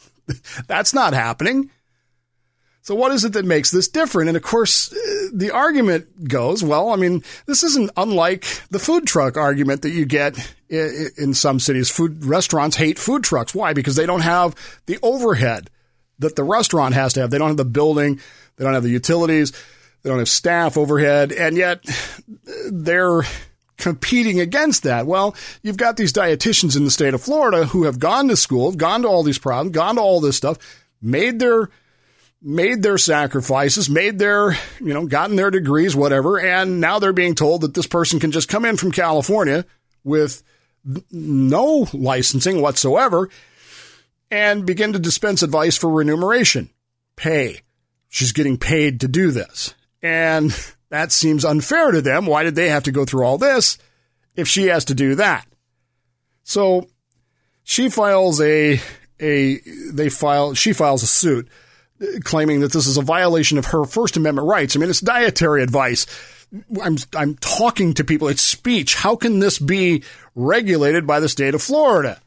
that's 0.67 0.93
not 0.93 1.13
happening. 1.13 1.69
So 2.81 2.95
what 2.95 3.11
is 3.11 3.25
it 3.25 3.33
that 3.33 3.43
makes 3.43 3.71
this 3.71 3.89
different? 3.89 4.29
And 4.29 4.37
of 4.37 4.43
course, 4.43 4.93
the 5.33 5.51
argument 5.51 6.27
goes, 6.27 6.63
well, 6.63 6.89
I 6.89 6.95
mean, 6.95 7.23
this 7.45 7.63
isn't 7.63 7.91
unlike 7.97 8.45
the 8.69 8.79
food 8.79 9.07
truck 9.07 9.37
argument 9.37 9.81
that 9.83 9.91
you 9.91 10.05
get 10.05 10.35
in 10.69 11.33
some 11.33 11.59
cities. 11.59 11.89
Food 11.89 12.25
restaurants 12.25 12.75
hate 12.75 12.99
food 12.99 13.23
trucks. 13.23 13.55
Why? 13.55 13.73
Because 13.73 13.95
they 13.95 14.05
don't 14.05 14.21
have 14.21 14.55
the 14.85 14.99
overhead 15.01 15.69
that 16.19 16.35
the 16.35 16.43
restaurant 16.43 16.95
has 16.95 17.13
to 17.13 17.21
have. 17.21 17.31
They 17.31 17.37
don't 17.37 17.49
have 17.49 17.57
the 17.57 17.65
building. 17.65 18.19
They 18.57 18.65
don't 18.65 18.73
have 18.73 18.83
the 18.83 18.89
utilities. 18.89 19.51
They 20.03 20.09
don't 20.09 20.19
have 20.19 20.29
staff 20.29 20.77
overhead. 20.77 21.31
And 21.31 21.57
yet 21.57 21.83
they're 22.71 23.23
competing 23.77 24.39
against 24.39 24.83
that. 24.83 25.07
Well, 25.07 25.35
you've 25.63 25.77
got 25.77 25.97
these 25.97 26.13
dietitians 26.13 26.75
in 26.75 26.83
the 26.83 26.91
state 26.91 27.13
of 27.13 27.21
Florida 27.21 27.65
who 27.65 27.83
have 27.85 27.97
gone 27.97 28.27
to 28.27 28.35
school, 28.35 28.71
gone 28.73 29.03
to 29.03 29.07
all 29.07 29.23
these 29.23 29.39
problems, 29.39 29.73
gone 29.73 29.95
to 29.95 30.01
all 30.01 30.19
this 30.19 30.35
stuff, 30.35 30.57
made 31.01 31.39
their 31.39 31.69
made 32.41 32.81
their 32.81 32.97
sacrifices, 32.97 33.89
made 33.89 34.17
their, 34.17 34.51
you 34.79 34.93
know, 34.93 35.05
gotten 35.05 35.35
their 35.35 35.51
degrees, 35.51 35.95
whatever, 35.95 36.39
and 36.39 36.79
now 36.79 36.99
they're 36.99 37.13
being 37.13 37.35
told 37.35 37.61
that 37.61 37.73
this 37.73 37.87
person 37.87 38.19
can 38.19 38.31
just 38.31 38.47
come 38.47 38.65
in 38.65 38.77
from 38.77 38.91
California 38.91 39.65
with 40.03 40.41
no 41.11 41.87
licensing 41.93 42.61
whatsoever 42.61 43.29
and 44.31 44.65
begin 44.65 44.93
to 44.93 44.99
dispense 44.99 45.43
advice 45.43 45.77
for 45.77 45.89
remuneration, 45.89 46.69
pay. 47.15 47.61
She's 48.07 48.31
getting 48.31 48.57
paid 48.57 49.01
to 49.01 49.07
do 49.07 49.31
this. 49.31 49.73
And 50.01 50.55
that 50.89 51.11
seems 51.11 51.45
unfair 51.45 51.91
to 51.91 52.01
them. 52.01 52.25
Why 52.25 52.43
did 52.43 52.55
they 52.55 52.69
have 52.69 52.83
to 52.83 52.91
go 52.91 53.05
through 53.05 53.25
all 53.25 53.37
this 53.37 53.77
if 54.35 54.47
she 54.47 54.67
has 54.67 54.85
to 54.85 54.95
do 54.95 55.15
that? 55.15 55.45
So 56.43 56.87
she 57.63 57.89
files 57.89 58.41
a 58.41 58.81
a 59.19 59.59
they 59.91 60.09
file 60.09 60.53
she 60.53 60.73
files 60.73 61.03
a 61.03 61.07
suit 61.07 61.47
claiming 62.23 62.61
that 62.61 62.71
this 62.71 62.87
is 62.87 62.97
a 62.97 63.01
violation 63.01 63.57
of 63.57 63.67
her 63.67 63.85
First 63.85 64.17
Amendment 64.17 64.47
rights. 64.47 64.75
I 64.75 64.79
mean, 64.79 64.89
it's 64.89 65.01
dietary 65.01 65.63
advice. 65.63 66.05
I'm 66.81 66.97
I'm 67.15 67.35
talking 67.35 67.93
to 67.95 68.03
people. 68.03 68.27
It's 68.27 68.41
speech. 68.41 68.95
How 68.95 69.15
can 69.15 69.39
this 69.39 69.59
be 69.59 70.03
regulated 70.35 71.05
by 71.05 71.19
the 71.19 71.29
state 71.29 71.53
of 71.53 71.61
Florida? 71.61 72.21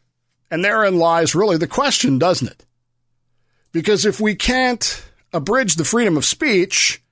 And 0.50 0.64
therein 0.64 0.98
lies 0.98 1.34
really 1.34 1.56
the 1.56 1.66
question, 1.66 2.18
doesn't 2.18 2.48
it? 2.48 2.64
Because 3.72 4.04
if 4.04 4.20
we 4.20 4.34
can't 4.34 5.02
abridge 5.32 5.76
the 5.76 5.84
freedom 5.84 6.16
of 6.16 6.26
speech, 6.26 7.02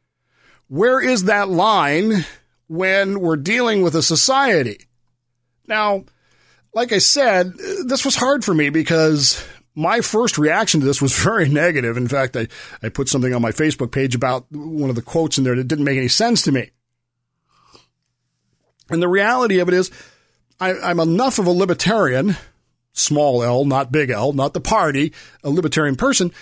where 0.69 1.01
is 1.01 1.25
that 1.25 1.49
line 1.49 2.27
when 2.69 3.21
we're 3.21 3.37
dealing 3.37 3.83
with 3.83 3.95
a 3.95 4.03
society? 4.03 4.87
Now, 5.67 6.05
like 6.75 6.93
I 6.93 6.99
said, 6.99 7.55
this 7.87 8.05
was 8.05 8.15
hard 8.15 8.45
for 8.45 8.55
me 8.55 8.69
because 8.69 9.45
my 9.75 10.01
first 10.01 10.39
reaction 10.39 10.81
to 10.81 10.87
this 10.87 11.03
was 11.03 11.17
very 11.23 11.49
negative. 11.49 11.97
In 11.97 12.09
fact, 12.09 12.37
I, 12.37 12.49
I 12.83 12.89
put 12.89 13.09
something 13.09 13.35
on 13.35 13.43
my 13.43 13.53
Facebook 13.53 13.93
page 13.93 14.15
about 14.15 14.47
one 14.51 14.91
of 14.91 14.97
the 14.97 15.03
quotes 15.03 15.39
in 15.39 15.45
there 15.45 15.57
that 15.57 15.69
didn't 15.69 15.85
make 15.85 15.99
any 15.99 16.09
sense 16.09 16.43
to 16.43 16.53
me. 16.53 16.71
And 18.91 19.01
the 19.01 19.09
reality 19.09 19.61
of 19.61 19.69
it 19.69 19.75
is, 19.75 19.91
I, 20.59 20.75
I'm 20.75 21.01
enough 21.01 21.39
of 21.39 21.47
a 21.47 21.53
libertarian, 21.53 22.37
small 22.93 23.43
L, 23.43 23.65
not 23.65 23.93
big 23.93 24.11
L, 24.11 24.33
not 24.33 24.53
the 24.53 24.61
party, 24.61 25.13
a 25.45 25.51
libertarian 25.51 25.97
person, 25.97 26.33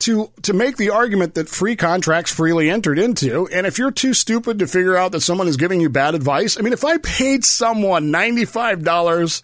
to 0.00 0.30
to 0.42 0.52
make 0.52 0.76
the 0.76 0.90
argument 0.90 1.34
that 1.34 1.48
free 1.48 1.74
contracts 1.74 2.32
freely 2.32 2.70
entered 2.70 2.98
into. 2.98 3.48
And 3.48 3.66
if 3.66 3.78
you're 3.78 3.90
too 3.90 4.14
stupid 4.14 4.58
to 4.60 4.66
figure 4.68 4.96
out 4.96 5.10
that 5.12 5.22
someone 5.22 5.48
is 5.48 5.56
giving 5.56 5.80
you 5.80 5.88
bad 5.88 6.14
advice, 6.14 6.56
I 6.56 6.62
mean, 6.62 6.72
if 6.72 6.84
I 6.84 6.98
paid 6.98 7.44
someone 7.44 8.10
ninety 8.10 8.44
five 8.44 8.84
dollars 8.84 9.42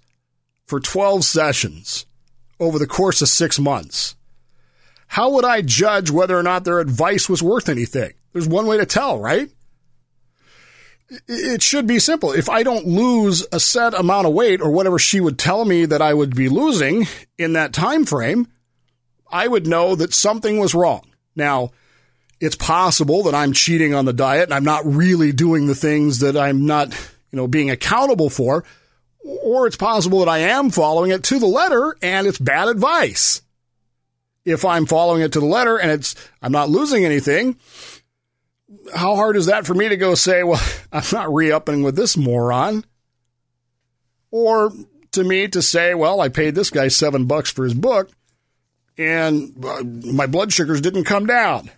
for 0.66 0.78
twelve 0.78 1.24
sessions 1.24 2.06
over 2.64 2.78
the 2.78 2.86
course 2.86 3.22
of 3.22 3.28
six 3.28 3.58
months, 3.58 4.16
how 5.06 5.30
would 5.30 5.44
I 5.44 5.62
judge 5.62 6.10
whether 6.10 6.36
or 6.36 6.42
not 6.42 6.64
their 6.64 6.80
advice 6.80 7.28
was 7.28 7.42
worth 7.42 7.68
anything? 7.68 8.12
There's 8.32 8.48
one 8.48 8.66
way 8.66 8.78
to 8.78 8.86
tell, 8.86 9.18
right? 9.18 9.48
It 11.28 11.62
should 11.62 11.86
be 11.86 11.98
simple. 11.98 12.32
If 12.32 12.48
I 12.48 12.62
don't 12.62 12.86
lose 12.86 13.46
a 13.52 13.60
set 13.60 13.94
amount 13.94 14.26
of 14.26 14.32
weight 14.32 14.60
or 14.60 14.70
whatever 14.70 14.98
she 14.98 15.20
would 15.20 15.38
tell 15.38 15.64
me 15.64 15.84
that 15.86 16.02
I 16.02 16.14
would 16.14 16.34
be 16.34 16.48
losing 16.48 17.06
in 17.38 17.52
that 17.52 17.72
time 17.72 18.04
frame, 18.04 18.48
I 19.30 19.46
would 19.46 19.66
know 19.66 19.94
that 19.94 20.14
something 20.14 20.58
was 20.58 20.74
wrong. 20.74 21.06
Now, 21.36 21.70
it's 22.40 22.56
possible 22.56 23.22
that 23.24 23.34
I'm 23.34 23.52
cheating 23.52 23.94
on 23.94 24.06
the 24.06 24.12
diet 24.12 24.44
and 24.44 24.54
I'm 24.54 24.64
not 24.64 24.84
really 24.84 25.32
doing 25.32 25.66
the 25.66 25.74
things 25.74 26.20
that 26.20 26.36
I'm 26.36 26.66
not, 26.66 26.88
you 27.30 27.36
know, 27.36 27.46
being 27.46 27.70
accountable 27.70 28.30
for. 28.30 28.64
Or 29.24 29.66
it's 29.66 29.76
possible 29.76 30.20
that 30.20 30.28
I 30.28 30.38
am 30.38 30.70
following 30.70 31.10
it 31.10 31.22
to 31.24 31.38
the 31.38 31.46
letter 31.46 31.96
and 32.02 32.26
it's 32.26 32.38
bad 32.38 32.68
advice. 32.68 33.42
If 34.44 34.64
I'm 34.64 34.84
following 34.84 35.22
it 35.22 35.32
to 35.32 35.40
the 35.40 35.46
letter 35.46 35.78
and 35.78 35.90
it's, 35.90 36.14
I'm 36.42 36.52
not 36.52 36.68
losing 36.68 37.04
anything, 37.04 37.56
how 38.94 39.16
hard 39.16 39.36
is 39.36 39.46
that 39.46 39.66
for 39.66 39.74
me 39.74 39.88
to 39.88 39.96
go 39.96 40.14
say, 40.14 40.42
well, 40.42 40.62
I'm 40.92 41.04
not 41.12 41.32
re 41.32 41.50
upping 41.50 41.82
with 41.82 41.96
this 41.96 42.16
moron? 42.16 42.84
Or 44.30 44.72
to 45.12 45.24
me 45.24 45.48
to 45.48 45.62
say, 45.62 45.94
well, 45.94 46.20
I 46.20 46.28
paid 46.28 46.54
this 46.54 46.70
guy 46.70 46.88
seven 46.88 47.24
bucks 47.24 47.50
for 47.50 47.64
his 47.64 47.74
book 47.74 48.10
and 48.96 49.64
uh, 49.64 49.82
my 49.82 50.26
blood 50.26 50.52
sugars 50.52 50.80
didn't 50.80 51.04
come 51.04 51.26
down. 51.26 51.70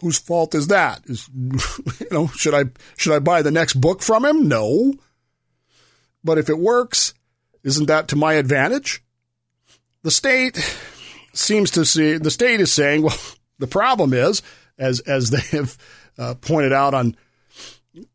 Whose 0.00 0.18
fault 0.18 0.54
is 0.54 0.68
that? 0.68 1.02
Is 1.06 1.28
you 1.34 2.08
know, 2.10 2.26
should 2.28 2.54
I 2.54 2.64
should 2.96 3.14
I 3.14 3.18
buy 3.18 3.42
the 3.42 3.50
next 3.50 3.74
book 3.74 4.02
from 4.02 4.24
him? 4.24 4.48
No. 4.48 4.94
But 6.24 6.38
if 6.38 6.48
it 6.48 6.58
works, 6.58 7.14
isn't 7.62 7.86
that 7.86 8.08
to 8.08 8.16
my 8.16 8.34
advantage? 8.34 9.02
The 10.02 10.10
state 10.10 10.56
seems 11.32 11.70
to 11.72 11.84
see 11.84 12.18
the 12.18 12.30
state 12.30 12.60
is 12.60 12.72
saying, 12.72 13.02
well, 13.02 13.18
the 13.58 13.66
problem 13.66 14.12
is, 14.12 14.42
as 14.78 15.00
as 15.00 15.30
they 15.30 15.56
have 15.56 15.78
uh, 16.18 16.34
pointed 16.34 16.72
out 16.72 16.94
on 16.94 17.16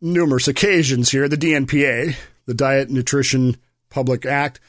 numerous 0.01 0.47
occasions 0.47 1.11
here, 1.11 1.27
the 1.27 1.37
DNPA, 1.37 2.15
the 2.45 2.53
Diet 2.53 2.89
Nutrition 2.89 3.57
Public 3.89 4.25
Act, 4.25 4.59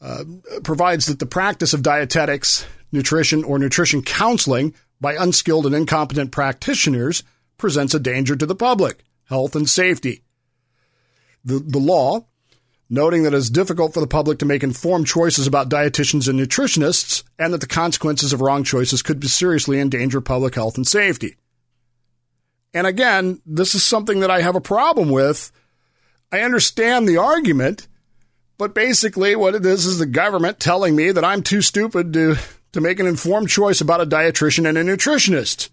uh, 0.00 0.24
provides 0.62 1.06
that 1.06 1.18
the 1.18 1.26
practice 1.26 1.74
of 1.74 1.82
dietetics, 1.82 2.66
nutrition, 2.92 3.44
or 3.44 3.58
nutrition 3.58 4.02
counseling 4.02 4.74
by 5.00 5.14
unskilled 5.14 5.66
and 5.66 5.74
incompetent 5.74 6.30
practitioners 6.30 7.22
presents 7.58 7.94
a 7.94 8.00
danger 8.00 8.36
to 8.36 8.46
the 8.46 8.54
public, 8.54 9.04
health, 9.24 9.54
and 9.54 9.68
safety. 9.68 10.22
The, 11.44 11.58
the 11.58 11.78
law, 11.78 12.26
noting 12.90 13.22
that 13.22 13.32
it 13.32 13.36
is 13.36 13.48
difficult 13.48 13.94
for 13.94 14.00
the 14.00 14.06
public 14.06 14.40
to 14.40 14.44
make 14.44 14.64
informed 14.64 15.06
choices 15.06 15.46
about 15.46 15.70
dietitians 15.70 16.28
and 16.28 16.38
nutritionists, 16.38 17.22
and 17.38 17.54
that 17.54 17.60
the 17.60 17.66
consequences 17.66 18.32
of 18.32 18.40
wrong 18.40 18.64
choices 18.64 19.00
could 19.00 19.24
seriously 19.24 19.78
endanger 19.78 20.20
public 20.20 20.56
health 20.56 20.76
and 20.76 20.86
safety. 20.86 21.36
And 22.74 22.86
again, 22.86 23.40
this 23.46 23.74
is 23.74 23.84
something 23.84 24.20
that 24.20 24.30
I 24.30 24.42
have 24.42 24.56
a 24.56 24.60
problem 24.60 25.10
with. 25.10 25.52
I 26.32 26.40
understand 26.40 27.08
the 27.08 27.16
argument, 27.16 27.88
but 28.58 28.74
basically 28.74 29.34
what 29.36 29.54
it 29.54 29.64
is 29.64 29.86
is 29.86 29.98
the 29.98 30.06
government 30.06 30.60
telling 30.60 30.94
me 30.94 31.12
that 31.12 31.24
I'm 31.24 31.42
too 31.42 31.62
stupid 31.62 32.12
to, 32.12 32.36
to 32.72 32.80
make 32.80 33.00
an 33.00 33.06
informed 33.06 33.48
choice 33.48 33.80
about 33.80 34.00
a 34.00 34.06
dietitian 34.06 34.68
and 34.68 34.76
a 34.76 34.84
nutritionist. 34.84 35.70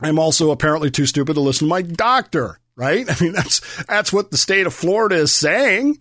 I'm 0.00 0.18
also 0.18 0.50
apparently 0.50 0.90
too 0.90 1.06
stupid 1.06 1.34
to 1.34 1.40
listen 1.40 1.66
to 1.66 1.70
my 1.70 1.82
doctor, 1.82 2.58
right? 2.80 3.06
I 3.20 3.22
mean, 3.22 3.32
that's, 3.32 3.60
that's 3.84 4.12
what 4.12 4.30
the 4.30 4.36
state 4.36 4.66
of 4.66 4.74
Florida 4.74 5.16
is 5.16 5.34
saying. 5.34 6.00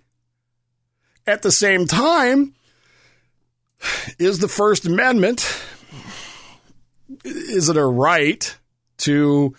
At 1.27 1.43
the 1.43 1.51
same 1.51 1.85
time, 1.85 2.55
is 4.17 4.39
the 4.39 4.47
First 4.47 4.87
Amendment 4.87 5.63
is 7.23 7.69
it 7.69 7.77
a 7.77 7.85
right 7.85 8.57
to 8.97 9.55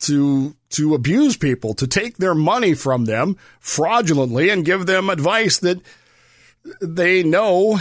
to 0.00 0.54
to 0.70 0.94
abuse 0.94 1.36
people, 1.36 1.72
to 1.74 1.86
take 1.86 2.18
their 2.18 2.34
money 2.34 2.74
from 2.74 3.06
them 3.06 3.36
fraudulently 3.60 4.50
and 4.50 4.64
give 4.64 4.86
them 4.86 5.08
advice 5.08 5.58
that 5.58 5.80
they 6.82 7.22
know 7.22 7.78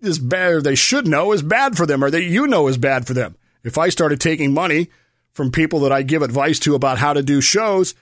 is 0.00 0.18
bad 0.18 0.52
or 0.52 0.62
they 0.62 0.76
should 0.76 1.08
know 1.08 1.32
is 1.32 1.42
bad 1.42 1.76
for 1.76 1.86
them 1.86 2.04
or 2.04 2.10
that 2.10 2.22
you 2.22 2.46
know 2.46 2.68
is 2.68 2.78
bad 2.78 3.06
for 3.06 3.14
them. 3.14 3.36
If 3.64 3.76
I 3.76 3.88
started 3.88 4.20
taking 4.20 4.54
money 4.54 4.90
from 5.34 5.50
people 5.50 5.80
that 5.80 5.92
I 5.92 6.02
give 6.02 6.22
advice 6.22 6.58
to 6.60 6.74
about 6.74 6.98
how 6.98 7.12
to 7.12 7.22
do 7.22 7.40
shows 7.40 7.94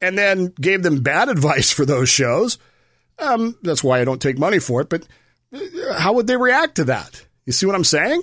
and 0.00 0.18
then 0.18 0.52
gave 0.60 0.82
them 0.82 1.02
bad 1.02 1.28
advice 1.30 1.70
for 1.70 1.84
those 1.84 2.08
shows, 2.08 2.58
um, 3.18 3.56
that's 3.62 3.84
why 3.84 4.00
I 4.00 4.04
don't 4.04 4.20
take 4.20 4.38
money 4.38 4.58
for 4.58 4.80
it. 4.80 4.88
But 4.88 5.06
how 5.96 6.14
would 6.14 6.26
they 6.26 6.36
react 6.36 6.76
to 6.76 6.84
that? 6.84 7.24
You 7.46 7.52
see 7.52 7.66
what 7.66 7.74
I'm 7.74 7.84
saying? 7.84 8.22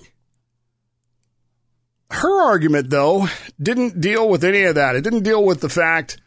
Her 2.12 2.42
argument, 2.42 2.90
though, 2.90 3.28
didn't 3.62 4.02
deal 4.02 4.28
with 4.28 4.44
any 4.44 4.64
of 4.64 4.76
that. 4.76 4.96
It 4.96 5.04
didn't 5.04 5.24
deal 5.24 5.46
with 5.46 5.62
the 5.62 5.70
fact 5.70 6.20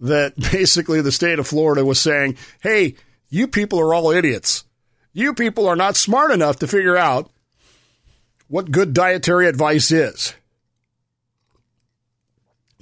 that 0.00 0.36
basically 0.52 1.00
the 1.00 1.12
state 1.12 1.38
of 1.38 1.46
Florida 1.46 1.84
was 1.84 1.98
saying, 1.98 2.36
hey, 2.60 2.94
you 3.28 3.48
people 3.48 3.80
are 3.80 3.94
all 3.94 4.10
idiots. 4.10 4.64
You 5.14 5.32
people 5.34 5.66
are 5.66 5.76
not 5.76 5.96
smart 5.96 6.30
enough 6.30 6.58
to 6.58 6.66
figure 6.66 6.96
out 6.96 7.30
what 8.48 8.70
good 8.70 8.92
dietary 8.92 9.46
advice 9.46 9.90
is. 9.90 10.34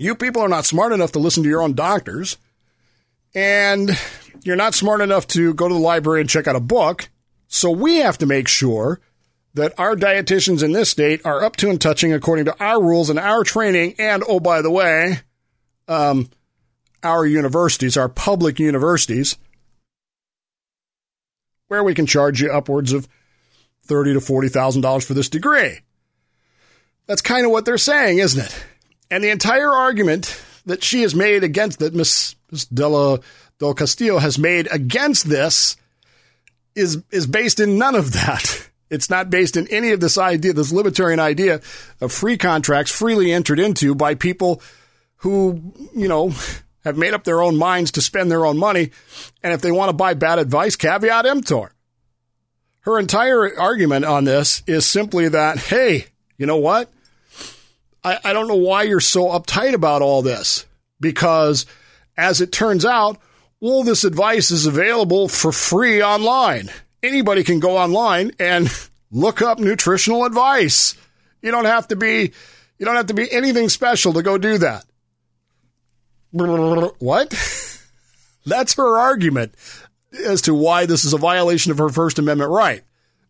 You 0.01 0.15
people 0.15 0.41
are 0.41 0.49
not 0.49 0.65
smart 0.65 0.93
enough 0.93 1.13
to 1.13 1.19
listen 1.19 1.43
to 1.43 1.49
your 1.51 1.61
own 1.61 1.75
doctors, 1.75 2.39
and 3.35 3.91
you're 4.43 4.57
not 4.57 4.73
smart 4.73 5.03
enough 5.03 5.27
to 5.29 5.53
go 5.53 5.69
to 5.69 5.75
the 5.75 5.79
library 5.79 6.23
and 6.23 6.31
check 6.31 6.49
out 6.49 6.57
a 6.57 6.61
book. 6.61 7.11
So 7.49 7.71
we 7.71 7.99
have 7.99 8.17
to 8.17 8.27
make 8.27 8.49
sure 8.49 8.99
that 9.53 9.79
our 9.79 9.95
dietitians 9.97 10.63
in 10.63 10.73
this 10.73 10.89
state 10.89 11.27
are 11.27 11.45
up 11.45 11.57
to 11.57 11.69
and 11.69 11.79
touching 11.79 12.15
according 12.15 12.47
to 12.47 12.65
our 12.65 12.83
rules 12.83 13.11
and 13.11 13.19
our 13.19 13.45
training. 13.45 13.97
And 13.99 14.25
oh, 14.27 14.41
by 14.41 14.63
the 14.63 14.71
way, 14.71 15.19
um, 15.87 16.31
our 17.03 17.27
universities, 17.27 17.99
our 17.99 18.09
public 18.09 18.59
universities, 18.59 19.37
where 21.69 21.85
we 21.85 21.93
can 21.93 22.07
charge 22.07 22.41
you 22.41 22.51
upwards 22.51 22.95
of 22.95 23.07
thirty 23.85 24.15
to 24.15 24.21
forty 24.23 24.49
thousand 24.49 24.81
dollars 24.81 25.05
for 25.05 25.13
this 25.13 25.29
degree. 25.29 25.81
That's 27.07 27.21
kind 27.21 27.45
of 27.45 27.53
what 27.53 27.67
they're 27.67 27.77
saying, 27.77 28.17
isn't 28.17 28.47
it? 28.47 28.65
And 29.11 29.25
the 29.25 29.31
entire 29.31 29.73
argument 29.73 30.41
that 30.67 30.85
she 30.85 31.03
has 31.03 31.15
made 31.15 31.43
against 31.43 31.81
that 31.81 31.95
Miss, 31.95 32.35
Della 32.73 33.21
Del 33.59 33.75
Castillo 33.75 34.19
has 34.19 34.39
made 34.39 34.69
against 34.71 35.29
this 35.29 35.77
is 36.75 37.03
is 37.11 37.27
based 37.27 37.61
in 37.61 37.79
none 37.79 37.95
of 37.95 38.13
that. 38.13 38.67
It's 38.91 39.09
not 39.09 39.31
based 39.31 39.57
in 39.57 39.69
any 39.69 39.93
of 39.93 40.01
this 40.01 40.19
idea, 40.19 40.53
this 40.53 40.73
libertarian 40.73 41.21
idea 41.21 41.61
of 42.01 42.11
free 42.11 42.37
contracts 42.37 42.91
freely 42.91 43.31
entered 43.33 43.61
into 43.61 43.95
by 43.95 44.17
people 44.17 44.61
who, 45.19 45.73
you 45.95 46.09
know, 46.09 46.33
have 46.83 46.97
made 46.97 47.15
up 47.15 47.23
their 47.23 47.41
own 47.41 47.57
minds 47.57 47.93
to 47.93 48.03
spend 48.03 48.33
their 48.33 48.45
own 48.45 48.59
money. 48.59 48.91
And 49.45 49.53
if 49.53 49.61
they 49.61 49.71
want 49.71 49.91
to 49.91 49.97
buy 49.97 50.15
bad 50.15 50.41
advice, 50.41 50.75
caveat 50.75 51.25
emptor. 51.25 51.73
Her 52.81 52.99
entire 52.99 53.57
argument 53.57 54.07
on 54.07 54.25
this 54.25 54.65
is 54.67 54.87
simply 54.87 55.29
that, 55.29 55.59
hey, 55.59 56.07
you 56.37 56.47
know 56.47 56.57
what? 56.57 56.91
I, 58.03 58.19
I 58.25 58.33
don't 58.33 58.49
know 58.49 58.57
why 58.57 58.85
you're 58.85 59.01
so 59.01 59.29
uptight 59.29 59.75
about 59.75 60.03
all 60.03 60.23
this. 60.23 60.67
Because 61.01 61.67
as 62.17 62.41
it 62.41 62.53
turns 62.53 62.85
out, 62.85 63.19
all 63.61 63.85
this 63.85 64.05
advice 64.05 64.51
is 64.51 64.67
available 64.67 65.29
for 65.29 65.53
free 65.53 66.03
online 66.03 66.71
anybody 67.03 67.45
can 67.45 67.61
go 67.61 67.77
online 67.77 68.33
and 68.39 68.69
look 69.11 69.43
up 69.43 69.59
nutritional 69.59 70.25
advice. 70.25 70.95
You 71.43 71.51
don't 71.51 71.65
have 71.65 71.89
to 71.89 71.97
be 71.97 72.33
you 72.79 72.87
don't 72.87 72.97
have 72.97 73.07
to 73.07 73.15
be 73.15 73.31
anything 73.31 73.69
special 73.69 74.13
to 74.15 74.23
go 74.23 74.39
do 74.39 74.59
that. 74.59 74.85
What? 76.33 77.31
That's 78.47 78.75
her 78.75 78.99
argument 78.99 79.55
as 80.25 80.43
to 80.43 80.55
why 80.55 80.87
this 80.87 81.05
is 81.05 81.13
a 81.13 81.19
violation 81.19 81.73
of 81.73 81.79
her 81.79 81.89
First 81.89 82.21
Amendment 82.21 82.51
right. 82.53 82.83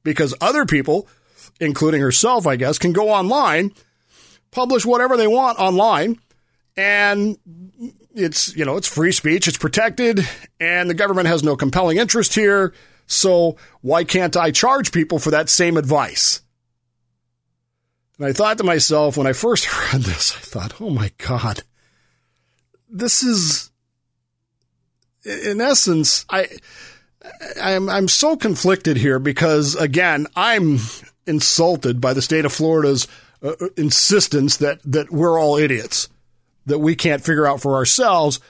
Because 0.02 0.34
other 0.40 0.66
people, 0.66 1.08
including 1.60 2.02
herself, 2.02 2.46
I 2.46 2.56
guess, 2.56 2.78
can 2.78 2.92
go 2.92 3.08
online, 3.08 3.72
publish 4.50 4.84
whatever 4.84 5.16
they 5.16 5.26
want 5.26 5.58
online, 5.58 6.18
and 6.76 7.38
it's, 8.14 8.54
you 8.56 8.64
know, 8.64 8.76
it's 8.76 8.88
free 8.88 9.12
speech, 9.12 9.48
it's 9.48 9.58
protected, 9.58 10.26
and 10.58 10.88
the 10.88 10.94
government 10.94 11.28
has 11.28 11.42
no 11.42 11.56
compelling 11.56 11.98
interest 11.98 12.34
here. 12.34 12.74
So 13.06 13.56
why 13.80 14.04
can't 14.04 14.36
I 14.36 14.50
charge 14.50 14.92
people 14.92 15.18
for 15.18 15.30
that 15.32 15.48
same 15.48 15.76
advice? 15.76 16.42
And 18.18 18.26
I 18.26 18.32
thought 18.32 18.58
to 18.58 18.64
myself 18.64 19.16
when 19.16 19.26
I 19.26 19.32
first 19.32 19.66
read 19.92 20.02
this, 20.02 20.36
I 20.36 20.40
thought, 20.40 20.80
oh 20.80 20.90
my 20.90 21.10
God, 21.18 21.62
this 22.88 23.22
is, 23.22 23.70
in 25.24 25.60
essence, 25.60 26.24
I, 26.28 26.48
I'm, 27.60 27.88
I'm 27.88 28.08
so 28.08 28.36
conflicted 28.36 28.96
here 28.96 29.18
because 29.18 29.74
again, 29.74 30.26
I'm 30.36 30.78
insulted 31.26 32.00
by 32.00 32.12
the 32.12 32.22
state 32.22 32.44
of 32.44 32.52
Florida's 32.52 33.06
uh, 33.42 33.54
insistence 33.76 34.56
that, 34.58 34.80
that 34.84 35.10
we're 35.10 35.40
all 35.40 35.56
idiots, 35.56 36.08
that 36.66 36.78
we 36.78 36.94
can't 36.94 37.24
figure 37.24 37.46
out 37.46 37.60
for 37.60 37.74
ourselves 37.74 38.40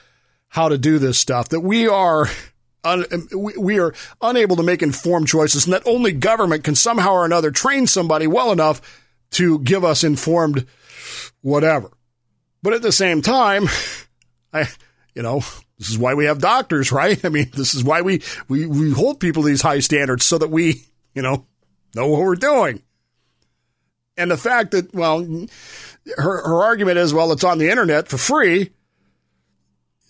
how 0.49 0.69
to 0.69 0.77
do 0.77 0.99
this 0.99 1.17
stuff, 1.17 1.49
that 1.49 1.61
we 1.61 1.87
are, 1.87 2.27
un, 2.83 3.05
we, 3.35 3.53
we 3.57 3.79
are 3.79 3.93
unable 4.21 4.55
to 4.55 4.63
make 4.63 4.81
informed 4.81 5.27
choices 5.27 5.65
and 5.65 5.73
that 5.73 5.85
only 5.85 6.11
government 6.11 6.63
can 6.63 6.75
somehow 6.75 7.13
or 7.13 7.25
another 7.25 7.51
train 7.51 7.87
somebody 7.87 8.27
well 8.27 8.51
enough 8.51 8.81
to 9.31 9.59
give 9.59 9.83
us 9.83 10.03
informed 10.03 10.65
whatever. 11.41 11.89
But 12.61 12.73
at 12.73 12.81
the 12.81 12.91
same 12.91 13.21
time, 13.21 13.67
I, 14.53 14.67
you 15.15 15.21
know, 15.21 15.41
this 15.77 15.89
is 15.89 15.97
why 15.97 16.13
we 16.13 16.25
have 16.25 16.39
doctors, 16.39 16.91
right? 16.91 17.23
I 17.25 17.29
mean, 17.29 17.49
this 17.53 17.73
is 17.73 17.83
why 17.83 18.01
we, 18.01 18.21
we, 18.47 18.65
we 18.65 18.91
hold 18.91 19.19
people 19.19 19.43
to 19.43 19.49
these 19.49 19.61
high 19.61 19.79
standards 19.79 20.25
so 20.25 20.37
that 20.37 20.49
we, 20.49 20.83
you 21.15 21.21
know, 21.21 21.45
know 21.95 22.07
what 22.07 22.21
we're 22.21 22.35
doing. 22.35 22.83
And 24.21 24.29
the 24.29 24.37
fact 24.37 24.71
that, 24.71 24.93
well, 24.93 25.25
her, 26.15 26.43
her 26.43 26.63
argument 26.63 26.99
is, 26.99 27.11
well, 27.11 27.31
it's 27.31 27.43
on 27.43 27.57
the 27.57 27.71
internet 27.71 28.07
for 28.07 28.19
free. 28.19 28.69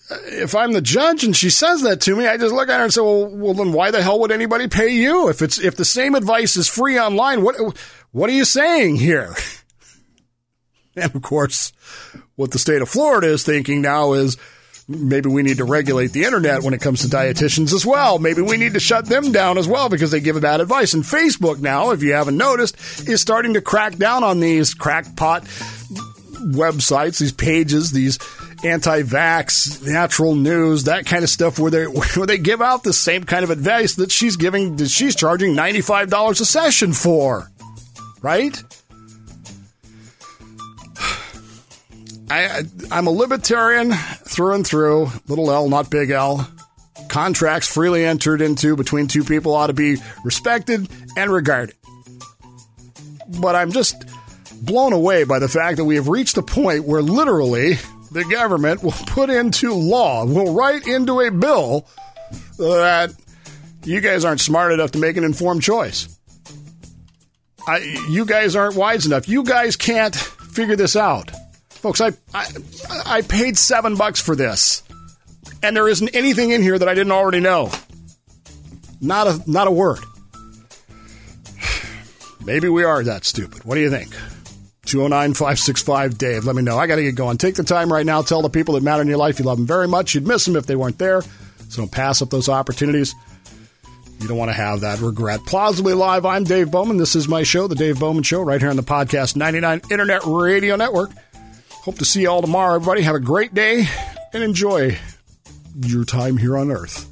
If 0.10 0.54
I'm 0.54 0.74
the 0.74 0.82
judge 0.82 1.24
and 1.24 1.34
she 1.34 1.50
says 1.50 1.84
that 1.84 2.02
to 2.02 2.16
me, 2.18 2.28
I 2.28 2.36
just 2.36 2.54
look 2.54 2.68
at 2.68 2.78
her 2.78 2.84
and 2.84 2.94
say, 2.94 3.00
well, 3.00 3.28
well, 3.28 3.54
then 3.54 3.72
why 3.72 3.92
the 3.92 4.04
hell 4.04 4.20
would 4.20 4.32
anybody 4.32 4.68
pay 4.68 4.90
you? 4.90 5.30
If 5.30 5.42
it's, 5.42 5.60
if 5.60 5.78
the 5.78 5.86
same 5.86 6.16
advice 6.16 6.58
is 6.58 6.68
free 6.68 7.00
online, 7.00 7.42
what, 7.42 7.56
what 8.12 8.30
are 8.30 8.34
you 8.34 8.46
saying 8.46 8.98
here? 8.98 9.34
And 10.94 11.16
of 11.16 11.22
course, 11.22 11.72
what 12.36 12.52
the 12.52 12.60
state 12.60 12.82
of 12.82 12.90
Florida 12.90 13.28
is 13.28 13.44
thinking 13.44 13.82
now 13.82 14.12
is 14.12 14.36
maybe 14.92 15.30
we 15.30 15.44
need 15.44 15.58
to 15.58 15.66
regulate 15.66 16.12
the 16.12 16.24
internet 16.24 16.64
when 16.64 16.74
it 16.74 16.82
comes 16.82 17.02
to 17.02 17.08
dietitians 17.08 17.74
as 17.74 17.86
well. 17.86 18.20
Maybe 18.20 18.42
we 18.42 18.58
need 18.58 18.74
to 18.74 18.80
shut 18.80 19.06
them 19.06 19.32
down 19.32 19.58
as 19.58 19.68
well 19.68 19.90
because 19.90 20.12
they 20.12 20.20
give 20.20 20.40
bad 20.42 20.62
advice. 20.62 20.94
And 20.94 21.04
Facebook 21.04 21.60
now, 21.60 21.92
if 21.92 22.02
you 22.04 22.14
haven't 22.14 22.38
noticed, 22.38 23.08
is 23.08 23.22
starting 23.22 23.54
to 23.54 23.62
crack 23.62 23.96
down 23.98 24.24
on 24.24 24.40
these 24.40 24.74
crackpot 24.74 25.44
websites, 25.44 27.20
these 27.20 27.32
pages, 27.32 27.92
these 27.92 28.18
anti-vax, 28.64 29.86
natural 29.86 30.36
news, 30.36 30.84
that 30.86 31.06
kind 31.06 31.24
of 31.24 31.30
stuff 31.30 31.60
where 31.60 31.72
they 31.72 31.84
where 32.16 32.28
they 32.28 32.38
give 32.38 32.62
out 32.62 32.84
the 32.84 32.94
same 32.94 33.24
kind 33.24 33.44
of 33.44 33.50
advice 33.50 33.96
that 33.96 34.12
she's 34.12 34.36
giving 34.36 34.76
that 34.78 34.90
she's 34.90 35.16
charging 35.16 35.56
$95 35.56 36.42
a 36.42 36.46
session 36.46 36.94
for. 36.94 37.50
Right? 38.22 38.62
I, 42.32 42.64
I'm 42.92 43.08
a 43.08 43.12
libertarian 43.12 43.92
through 43.92 44.54
and 44.54 44.66
through, 44.66 45.10
little 45.28 45.52
L, 45.52 45.68
not 45.68 45.90
big 45.90 46.12
L. 46.12 46.50
Contracts 47.10 47.68
freely 47.68 48.06
entered 48.06 48.42
into 48.42 48.78
between 48.78 49.08
two 49.08 49.26
people 49.26 49.54
ought 49.54 49.68
to 49.68 49.74
be 49.74 49.98
respected 50.24 50.88
and 51.18 51.30
regarded. 51.30 51.76
But 53.42 53.56
I'm 53.56 53.74
just 53.74 54.06
blown 54.62 54.94
away 54.94 55.26
by 55.26 55.40
the 55.40 55.50
fact 55.50 55.76
that 55.76 55.84
we 55.84 55.96
have 55.96 56.08
reached 56.08 56.38
a 56.38 56.42
point 56.42 56.86
where 56.86 57.02
literally 57.02 57.74
the 58.12 58.24
government 58.24 58.82
will 58.82 58.92
put 58.92 59.30
into 59.30 59.74
law, 59.74 60.26
will 60.26 60.54
write 60.54 60.88
into 60.88 61.20
a 61.20 61.32
bill 61.32 61.86
that 62.58 63.14
you 63.84 64.00
guys 64.00 64.24
aren't 64.24 64.40
smart 64.40 64.72
enough 64.72 64.92
to 64.92 65.00
make 65.00 65.18
an 65.18 65.26
informed 65.26 65.64
choice. 65.64 66.08
I, 67.68 67.80
you 68.10 68.26
guys 68.26 68.56
aren't 68.56 68.76
wise 68.76 69.06
enough. 69.06 69.28
You 69.28 69.44
guys 69.44 69.76
can't 69.76 70.16
figure 70.16 70.78
this 70.78 70.96
out. 70.96 71.30
Folks, 71.82 72.00
I, 72.00 72.12
I, 72.34 72.46
I 73.06 73.22
paid 73.24 73.58
seven 73.58 73.96
bucks 73.96 74.22
for 74.22 74.36
this, 74.36 74.84
and 75.64 75.76
there 75.76 75.88
isn't 75.88 76.16
anything 76.16 76.52
in 76.52 76.62
here 76.62 76.78
that 76.78 76.88
I 76.88 76.94
didn't 76.94 77.12
already 77.12 77.40
know. 77.40 77.72
Not 79.02 79.26
a 79.28 79.42
not 79.48 79.68
a 79.68 79.72
word. 79.72 80.00
Maybe 82.46 82.70
we 82.70 82.84
are 82.84 83.04
that 83.04 83.26
stupid. 83.26 83.64
What 83.64 83.76
do 83.76 83.82
you 83.82 83.90
think? 83.90 84.12
209 84.86 85.34
565 85.34 86.18
Dave. 86.20 86.46
Let 86.46 86.56
me 86.56 86.62
know. 86.62 86.78
I 86.78 86.86
got 86.86 86.98
to 86.98 87.04
get 87.04 87.16
going. 87.16 87.38
Take 87.38 87.56
the 87.56 87.64
time 87.64 87.92
right 87.92 88.06
now. 88.06 88.22
Tell 88.22 88.44
the 88.44 88.50
people 88.50 88.76
that 88.76 88.84
matter 88.84 89.02
in 89.02 89.08
your 89.08 89.18
life 89.18 89.40
you 89.40 89.46
love 89.46 89.58
them 89.58 89.66
very 89.66 89.88
much. 89.88 90.14
You'd 90.14 90.28
miss 90.28 90.46
them 90.46 90.56
if 90.56 90.68
they 90.68 90.76
weren't 90.76 91.00
there. 91.00 91.22
So 91.70 91.78
don't 91.78 91.92
pass 91.92 92.22
up 92.22 92.30
those 92.30 92.50
opportunities. 92.50 93.16
You 94.20 94.28
don't 94.28 94.38
want 94.38 94.50
to 94.50 94.58
have 94.58 94.82
that 94.82 95.00
regret. 95.00 95.40
Plausibly 95.48 95.94
Live, 95.96 96.28
I'm 96.28 96.44
Dave 96.44 96.70
Bowman. 96.70 96.98
This 96.98 97.16
is 97.16 97.28
my 97.28 97.42
show, 97.42 97.68
The 97.68 97.76
Dave 97.76 98.00
Bowman 98.00 98.22
Show, 98.22 98.44
right 98.44 98.62
here 98.62 98.70
on 98.70 98.76
the 98.76 98.84
Podcast 98.84 99.36
99 99.36 99.82
Internet 99.90 100.22
Radio 100.26 100.76
Network. 100.76 101.10
Hope 101.82 101.98
to 101.98 102.06
see 102.06 102.22
you 102.22 102.30
all 102.30 102.42
tomorrow, 102.42 102.76
everybody. 102.76 103.02
Have 103.02 103.16
a 103.16 103.20
great 103.20 103.56
day 103.56 103.88
and 104.34 104.44
enjoy 104.44 105.00
your 105.80 106.06
time 106.06 106.38
here 106.38 106.56
on 106.56 106.70
Earth. 106.70 107.08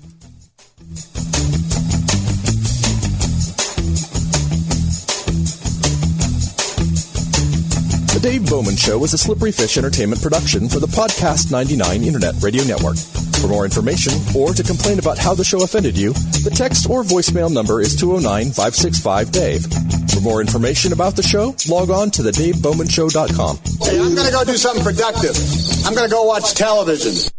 The 8.14 8.20
Dave 8.22 8.48
Bowman 8.48 8.76
Show 8.76 9.04
is 9.04 9.14
a 9.14 9.18
Slippery 9.18 9.52
Fish 9.52 9.80
Entertainment 9.80 10.22
production 10.22 10.70
for 10.70 10.80
the 10.80 10.86
Podcast 10.86 11.52
99 11.52 12.04
Internet 12.04 12.36
Radio 12.44 12.64
Network. 12.66 12.98
For 13.42 13.48
more 13.48 13.66
information 13.66 14.14
or 14.36 14.54
to 14.54 14.62
complain 14.62 15.00
about 15.00 15.18
how 15.18 15.34
the 15.34 15.44
show 15.44 15.64
offended 15.64 15.98
you, 15.98 16.14
the 16.14 16.52
text 16.54 16.88
or 16.88 17.02
voicemail 17.02 17.52
number 17.52 17.82
is 17.82 17.96
209 17.96 18.52
565 18.52 19.32
Dave. 19.32 19.99
For 20.14 20.22
more 20.22 20.42
information 20.42 20.92
about 20.92 21.16
the 21.16 21.24
show, 21.24 21.56
log 21.70 21.90
on 21.92 22.12
to 22.12 22.24
thedavebowmanshow.com. 22.24 23.60
Hey, 23.82 24.00
I'm 24.00 24.16
going 24.16 24.26
to 24.26 24.32
go 24.34 24.44
do 24.44 24.58
something 24.58 24.84
productive. 24.84 25.36
I'm 25.86 25.94
going 25.94 26.10
to 26.10 26.14
go 26.14 26.24
watch 26.24 26.54
television. 26.56 27.32